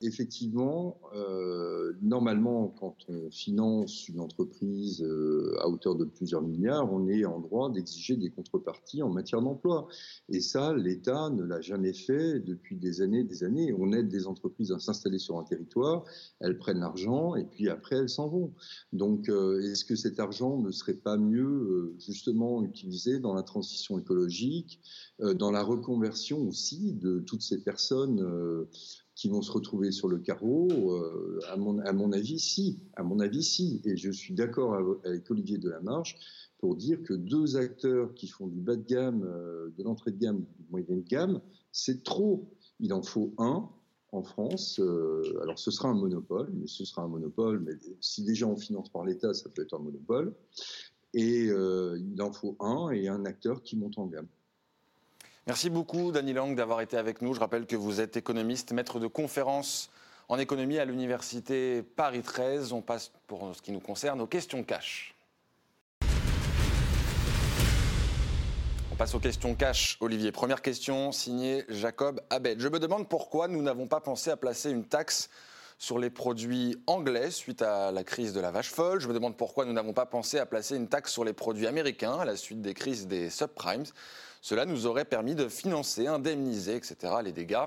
effectivement, 0.00 1.00
euh, 1.14 1.92
normalement, 2.02 2.68
quand 2.68 2.96
on 3.08 3.30
finance 3.30 4.08
une 4.08 4.20
entreprise 4.20 5.02
euh, 5.02 5.56
à 5.60 5.68
hauteur 5.68 5.96
de 5.96 6.04
plusieurs 6.04 6.42
milliards, 6.42 6.92
on 6.92 7.08
est 7.08 7.24
en 7.24 7.40
droit 7.40 7.70
d'exiger 7.70 8.16
des 8.16 8.30
contreparties 8.30 9.02
en 9.02 9.10
matière 9.10 9.42
d'emploi. 9.42 9.88
Et 10.28 10.40
ça, 10.40 10.72
l'État 10.74 11.30
ne 11.30 11.42
l'a 11.42 11.60
jamais 11.60 11.92
fait 11.92 12.38
depuis 12.38 12.76
des 12.76 13.00
années 13.00 13.20
et 13.20 13.24
des 13.24 13.42
années. 13.42 13.74
On 13.76 13.92
aide 13.92 14.08
des 14.08 14.26
entreprises 14.28 14.70
à 14.70 14.78
s'installer 14.78 15.18
sur 15.18 15.38
un 15.38 15.44
territoire, 15.44 16.04
elles 16.40 16.58
prennent 16.58 16.80
l'argent 16.80 17.34
et 17.34 17.44
puis 17.44 17.68
après 17.68 17.96
elles 17.96 18.08
s'en 18.08 18.28
vont. 18.28 18.52
Donc, 18.92 19.28
euh, 19.28 19.60
est-ce 19.62 19.84
que 19.84 19.96
cet 19.96 20.20
argent 20.20 20.58
ne 20.58 20.70
serait 20.70 20.94
pas 20.94 21.16
mieux 21.16 21.94
justement 21.98 22.62
utilisé 22.62 23.18
dans 23.18 23.34
la 23.34 23.42
transition 23.42 23.98
écologique, 23.98 24.80
dans 25.18 25.50
la 25.50 25.62
reconversion 25.62 26.46
aussi 26.46 26.92
de 26.92 27.18
toutes 27.18 27.42
ces 27.42 27.58
personnes 27.62 28.20
qui 29.18 29.28
vont 29.28 29.42
se 29.42 29.50
retrouver 29.50 29.90
sur 29.90 30.06
le 30.06 30.18
carreau 30.18 30.68
euh, 30.70 31.40
à, 31.48 31.56
mon, 31.56 32.12
avis, 32.12 32.38
si. 32.38 32.78
À 32.94 33.02
mon 33.02 33.18
avis, 33.18 33.42
si. 33.42 33.82
Et 33.84 33.96
je 33.96 34.12
suis 34.12 34.32
d'accord 34.32 34.76
avec 35.04 35.28
Olivier 35.28 35.58
Delamarche 35.58 36.16
pour 36.58 36.76
dire 36.76 37.02
que 37.02 37.14
deux 37.14 37.56
acteurs 37.56 38.14
qui 38.14 38.28
font 38.28 38.46
du 38.46 38.60
bas 38.60 38.76
de 38.76 38.84
gamme, 38.84 39.24
euh, 39.24 39.70
de 39.76 39.82
l'entrée 39.82 40.12
de 40.12 40.18
gamme, 40.18 40.44
du 40.60 40.66
moyen 40.70 40.94
de 40.94 41.02
gamme, 41.02 41.40
c'est 41.72 42.04
trop. 42.04 42.48
Il 42.78 42.92
en 42.92 43.02
faut 43.02 43.34
un 43.38 43.68
en 44.12 44.22
France. 44.22 44.78
Euh, 44.78 45.22
alors 45.42 45.58
ce 45.58 45.72
sera 45.72 45.88
un 45.88 45.94
monopole, 45.94 46.52
mais 46.54 46.68
ce 46.68 46.84
sera 46.84 47.02
un 47.02 47.08
monopole. 47.08 47.58
Mais 47.58 47.72
si 48.00 48.22
déjà 48.22 48.46
on 48.46 48.56
finance 48.56 48.88
par 48.88 49.04
l'État, 49.04 49.34
ça 49.34 49.48
peut 49.50 49.62
être 49.62 49.74
un 49.74 49.82
monopole. 49.82 50.32
Et 51.12 51.46
il 51.46 52.22
en 52.22 52.32
faut 52.32 52.54
un 52.60 52.90
et 52.90 53.08
un 53.08 53.24
acteur 53.24 53.62
qui 53.62 53.76
monte 53.76 53.98
en 53.98 54.06
gamme. 54.06 54.28
Merci 55.48 55.70
beaucoup, 55.70 56.12
Dany 56.12 56.34
Lang, 56.34 56.54
d'avoir 56.54 56.82
été 56.82 56.98
avec 56.98 57.22
nous. 57.22 57.32
Je 57.32 57.40
rappelle 57.40 57.64
que 57.64 57.74
vous 57.74 58.02
êtes 58.02 58.18
économiste, 58.18 58.70
maître 58.72 59.00
de 59.00 59.06
conférence 59.06 59.88
en 60.28 60.38
économie 60.38 60.78
à 60.78 60.84
l'Université 60.84 61.82
Paris 61.82 62.20
13. 62.20 62.74
On 62.74 62.82
passe, 62.82 63.12
pour 63.26 63.56
ce 63.56 63.62
qui 63.62 63.72
nous 63.72 63.80
concerne, 63.80 64.20
aux 64.20 64.26
questions 64.26 64.62
cash. 64.62 65.14
On 68.92 68.96
passe 68.98 69.14
aux 69.14 69.20
questions 69.20 69.54
cash, 69.54 69.96
Olivier. 70.00 70.32
Première 70.32 70.60
question, 70.60 71.12
signée 71.12 71.64
Jacob 71.70 72.20
Abed. 72.28 72.60
Je 72.60 72.68
me 72.68 72.78
demande 72.78 73.08
pourquoi 73.08 73.48
nous 73.48 73.62
n'avons 73.62 73.86
pas 73.86 74.00
pensé 74.00 74.30
à 74.30 74.36
placer 74.36 74.70
une 74.70 74.84
taxe 74.84 75.30
sur 75.78 75.98
les 75.98 76.10
produits 76.10 76.76
anglais 76.86 77.30
suite 77.30 77.62
à 77.62 77.90
la 77.90 78.04
crise 78.04 78.34
de 78.34 78.40
la 78.40 78.50
vache 78.50 78.68
folle. 78.68 79.00
Je 79.00 79.08
me 79.08 79.14
demande 79.14 79.34
pourquoi 79.34 79.64
nous 79.64 79.72
n'avons 79.72 79.94
pas 79.94 80.04
pensé 80.04 80.38
à 80.38 80.44
placer 80.44 80.76
une 80.76 80.88
taxe 80.88 81.10
sur 81.10 81.24
les 81.24 81.32
produits 81.32 81.66
américains 81.66 82.18
à 82.18 82.26
la 82.26 82.36
suite 82.36 82.60
des 82.60 82.74
crises 82.74 83.06
des 83.06 83.30
subprimes. 83.30 83.84
Cela 84.40 84.64
nous 84.64 84.86
aurait 84.86 85.04
permis 85.04 85.34
de 85.34 85.48
financer, 85.48 86.06
indemniser, 86.06 86.76
etc. 86.76 86.96
les 87.22 87.32
dégâts. 87.32 87.66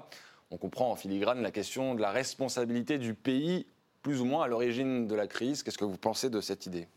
On 0.50 0.58
comprend 0.58 0.92
en 0.92 0.96
filigrane 0.96 1.42
la 1.42 1.52
question 1.52 1.96
de 1.96 2.02
la 2.02 2.12
responsabilité 2.12 2.98
du 2.98 3.14
pays, 3.14 3.66
plus 4.02 4.22
ou 4.22 4.26
moins 4.26 4.44
à 4.44 4.48
l'origine 4.48 5.08
de 5.08 5.16
la 5.16 5.28
crise. 5.28 5.64
Qu'est-ce 5.64 5.78
que 5.78 5.86
vous 5.86 5.98
pensez 5.98 6.30
de 6.30 6.42
cette 6.42 6.66
idée? 6.66 6.88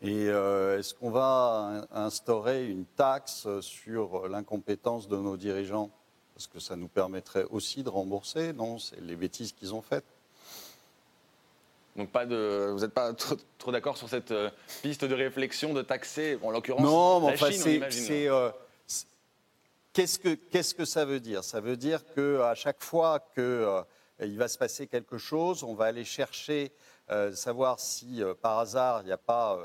Et 0.00 0.28
euh, 0.28 0.80
est-ce 0.80 0.94
qu'on 0.94 1.10
va 1.10 1.86
instaurer 1.92 2.66
une 2.66 2.84
taxe 2.84 3.46
sur 3.60 4.28
l'incompétence 4.28 5.06
de 5.06 5.16
nos 5.16 5.36
dirigeants? 5.36 5.90
Parce 6.34 6.48
que 6.48 6.58
ça 6.58 6.74
nous 6.74 6.88
permettrait 6.88 7.44
aussi 7.50 7.84
de 7.84 7.88
rembourser, 7.88 8.52
non? 8.52 8.78
C'est 8.78 9.00
les 9.00 9.14
bêtises 9.14 9.52
qu'ils 9.52 9.74
ont 9.74 9.82
faites. 9.82 10.04
Donc 11.96 12.10
pas 12.10 12.24
de, 12.24 12.70
vous 12.72 12.80
n'êtes 12.80 12.94
pas 12.94 13.12
trop, 13.12 13.70
d'accord 13.70 13.98
sur 13.98 14.08
cette 14.08 14.30
euh, 14.30 14.50
piste 14.80 15.04
de 15.04 15.14
réflexion 15.14 15.74
de 15.74 15.82
taxer, 15.82 16.38
en 16.42 16.50
l'occurrence, 16.50 16.82
non, 16.82 17.20
mais 17.20 17.34
enfin, 17.34 17.50
c'est, 17.52 18.28
euh, 18.28 18.50
qu'est-ce 19.92 20.18
que 20.18 20.34
qu'est-ce 20.34 20.74
que 20.74 20.86
ça 20.86 21.04
veut 21.04 21.20
dire? 21.20 21.44
Ça 21.44 21.60
veut 21.60 21.76
dire 21.76 22.02
que 22.14 22.40
à 22.40 22.54
chaque 22.54 22.82
fois 22.82 23.20
qu'il 23.34 23.42
euh, 23.42 23.82
va 24.20 24.48
se 24.48 24.56
passer 24.56 24.86
quelque 24.86 25.18
chose, 25.18 25.62
on 25.64 25.74
va 25.74 25.86
aller 25.86 26.04
chercher 26.04 26.72
savoir 27.34 27.78
si 27.78 28.22
par 28.40 28.60
hasard 28.60 29.02
il 29.02 29.06
n'y 29.06 29.12
a 29.12 29.18
pas 29.18 29.58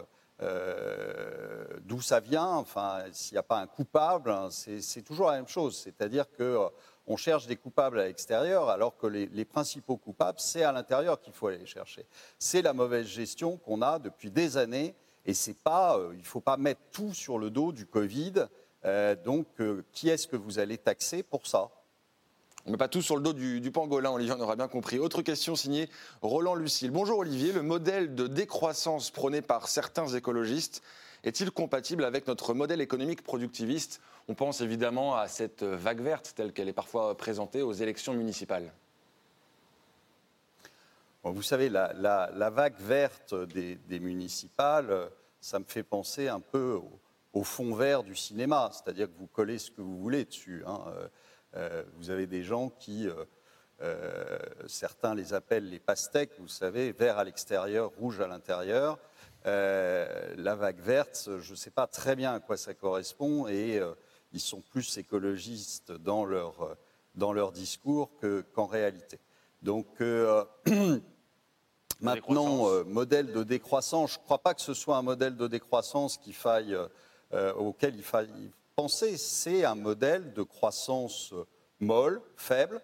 d'où 1.85 2.01
ça 2.01 2.19
vient, 2.19 2.55
enfin 2.55 3.05
s'il 3.13 3.35
n'y 3.35 3.39
a 3.39 3.43
pas 3.43 3.59
un 3.59 3.67
coupable. 3.67 4.31
Hein, 4.31 4.49
c'est, 4.51 5.01
toujours 5.01 5.27
la 5.27 5.37
même 5.37 5.47
chose, 5.47 5.77
c'est-à-dire 5.77 6.25
que 6.29 6.67
on 7.07 7.15
cherche 7.15 7.47
des 7.47 7.55
coupables 7.55 7.99
à 7.99 8.05
l'extérieur, 8.05 8.69
alors 8.69 8.97
que 8.97 9.07
les, 9.07 9.45
principaux 9.45 9.95
coupables, 9.95 10.39
c'est 10.39 10.63
à 10.63 10.73
l'intérieur 10.73 11.19
qu'il 11.21 11.33
faut 11.33 11.47
aller 11.47 11.57
les 11.57 11.65
chercher. 11.65 12.05
C'est 12.37 12.61
la 12.61 12.73
mauvaise 12.73 13.07
gestion 13.07 13.57
qu'on 13.57 13.81
a 13.81 13.97
depuis 13.97 14.29
des 14.29 14.57
années, 14.57 14.93
et 15.25 15.33
c'est 15.33 15.57
pas, 15.57 15.97
euh, 15.97 16.11
il 16.13 16.19
ne 16.19 16.25
faut 16.25 16.41
pas 16.41 16.57
mettre 16.57 16.81
tout 16.91 17.13
sur 17.13 17.39
le 17.39 17.49
dos 17.49 17.71
du 17.71 17.85
Covid. 17.85 18.47
Euh, 18.85 19.15
donc, 19.15 19.47
euh, 19.59 19.83
qui 19.93 20.09
est-ce 20.09 20.27
que 20.27 20.35
vous 20.35 20.59
allez 20.59 20.77
taxer 20.77 21.23
pour 21.23 21.47
ça? 21.47 21.69
On 22.65 22.71
met 22.71 22.77
pas 22.77 22.89
tout 22.89 23.01
sur 23.01 23.15
le 23.15 23.21
dos 23.21 23.33
du, 23.33 23.61
du, 23.61 23.71
pangolin, 23.71 24.11
Olivier, 24.11 24.35
on 24.37 24.41
aura 24.41 24.57
bien 24.57 24.67
compris. 24.67 24.99
Autre 24.99 25.21
question 25.21 25.55
signée 25.55 25.89
Roland 26.21 26.55
Lucille. 26.55 26.91
Bonjour 26.91 27.19
Olivier, 27.19 27.53
le 27.53 27.61
modèle 27.61 28.13
de 28.15 28.27
décroissance 28.27 29.09
prôné 29.11 29.41
par 29.41 29.69
certains 29.69 30.07
écologistes 30.07 30.81
est-il 31.23 31.51
compatible 31.51 32.03
avec 32.03 32.27
notre 32.27 32.53
modèle 32.53 32.81
économique 32.81 33.23
productiviste? 33.23 34.01
On 34.27 34.33
pense 34.33 34.61
évidemment 34.61 35.15
à 35.15 35.27
cette 35.27 35.63
vague 35.63 36.01
verte 36.01 36.33
telle 36.35 36.53
qu'elle 36.53 36.69
est 36.69 36.73
parfois 36.73 37.15
présentée 37.15 37.61
aux 37.61 37.73
élections 37.73 38.13
municipales. 38.13 38.71
vous 41.23 41.41
savez, 41.41 41.69
la, 41.69 42.49
vague 42.49 42.79
verte 42.79 43.33
des, 43.33 43.99
municipales, 43.99 45.09
ça 45.41 45.59
me 45.59 45.65
fait 45.65 45.83
penser 45.83 46.27
un 46.27 46.39
peu 46.39 46.79
au, 47.33 47.43
fond 47.43 47.75
vert 47.75 48.03
du 48.03 48.15
cinéma, 48.15 48.71
c'est-à-dire 48.73 49.07
que 49.07 49.17
vous 49.19 49.27
collez 49.27 49.59
ce 49.59 49.69
que 49.69 49.81
vous 49.81 49.99
voulez 49.99 50.25
dessus. 50.25 50.63
Hein. 50.65 50.81
Euh, 50.87 51.07
euh, 51.55 51.83
vous 51.97 52.09
avez 52.09 52.25
des 52.25 52.43
gens 52.43 52.69
qui, 52.69 53.07
euh, 53.81 54.39
certains 54.67 55.13
les 55.13 55.33
appellent 55.33 55.69
les 55.69 55.79
pastèques, 55.79 56.31
vous 56.39 56.47
savez, 56.47 56.91
vert 56.91 57.19
à 57.19 57.23
l'extérieur, 57.23 57.91
rouge 57.99 58.19
à 58.21 58.27
l'intérieur. 58.27 58.97
Euh, 59.45 60.33
la 60.37 60.55
vague 60.55 60.79
verte, 60.79 61.29
je 61.39 61.51
ne 61.51 61.55
sais 61.55 61.69
pas 61.69 61.87
très 61.87 62.15
bien 62.15 62.33
à 62.33 62.39
quoi 62.39 62.57
ça 62.57 62.73
correspond 62.73 63.47
et 63.47 63.77
euh, 63.77 63.93
ils 64.33 64.41
sont 64.41 64.61
plus 64.61 64.97
écologistes 64.97 65.91
dans 65.91 66.25
leur, 66.25 66.61
euh, 66.61 66.75
dans 67.15 67.33
leur 67.33 67.51
discours 67.51 68.11
qu'en 68.53 68.65
réalité. 68.65 69.19
Donc 69.61 69.87
maintenant, 72.01 72.83
modèle 72.83 73.31
de 73.31 73.43
décroissance, 73.43 74.13
je 74.13 74.19
ne 74.19 74.23
crois 74.23 74.39
pas 74.39 74.53
que 74.53 74.61
ce 74.61 74.73
soit 74.73 74.97
un 74.97 75.01
modèle 75.01 75.35
de 75.35 75.47
décroissance 75.47 76.19
faille, 76.31 76.77
auquel 77.57 77.95
il 77.95 78.03
faille 78.03 78.51
penser. 78.75 79.17
C'est 79.17 79.65
un 79.65 79.73
modèle 79.73 80.33
de 80.33 80.43
croissance 80.43 81.33
molle, 81.79 82.21
faible, 82.35 82.81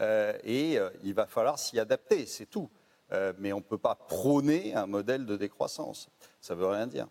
et 0.00 0.78
il 1.02 1.12
va 1.12 1.26
falloir 1.26 1.58
s'y 1.58 1.78
adapter, 1.78 2.24
c'est 2.24 2.46
tout. 2.46 2.70
Euh, 3.12 3.32
mais 3.38 3.52
on 3.52 3.58
ne 3.58 3.62
peut 3.62 3.78
pas 3.78 3.94
prôner 3.94 4.74
un 4.74 4.86
modèle 4.86 5.26
de 5.26 5.36
décroissance. 5.36 6.08
Ça 6.40 6.54
ne 6.54 6.60
veut 6.60 6.66
rien 6.66 6.86
dire. 6.86 7.06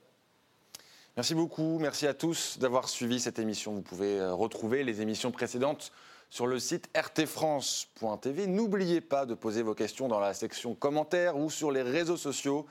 Merci 1.15 1.35
beaucoup. 1.35 1.77
Merci 1.79 2.07
à 2.07 2.13
tous 2.13 2.57
d'avoir 2.57 2.89
suivi 2.89 3.19
cette 3.19 3.37
émission. 3.37 3.73
Vous 3.73 3.83
pouvez 3.83 4.19
euh, 4.19 4.33
retrouver 4.33 4.83
les 4.83 5.01
émissions 5.01 5.31
précédentes 5.31 5.91
sur 6.31 6.47
le 6.47 6.57
site 6.59 6.89
rtfrance.tv. 6.97 8.47
N'oubliez 8.47 9.01
pas 9.01 9.27
de 9.27 9.35
poser 9.35 9.61
vos 9.61 9.75
questions 9.75 10.07
dans 10.07 10.19
la 10.19 10.33
section 10.33 10.73
commentaires 10.73 11.37
ou 11.37 11.51
sur 11.51 11.69
les 11.69 11.83
réseaux 11.83 12.17
sociaux 12.17 12.65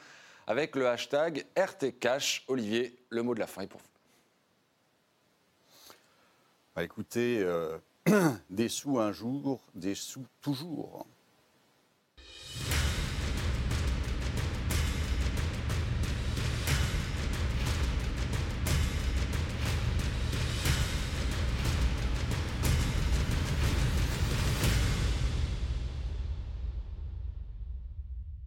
avec 0.48 0.74
le 0.74 0.88
hashtag 0.88 1.46
RTCash. 1.56 2.44
Olivier, 2.48 2.96
le 3.10 3.22
mot 3.22 3.34
de 3.34 3.40
la 3.40 3.46
fin 3.46 3.62
est 3.62 3.68
pour 3.68 3.80
vous. 3.80 3.86
Bah, 6.74 6.82
écoutez, 6.82 7.38
euh, 7.40 7.78
des 8.50 8.68
sous 8.68 8.98
un 8.98 9.12
jour, 9.12 9.60
des 9.74 9.94
sous 9.94 10.26
toujours. 10.40 11.06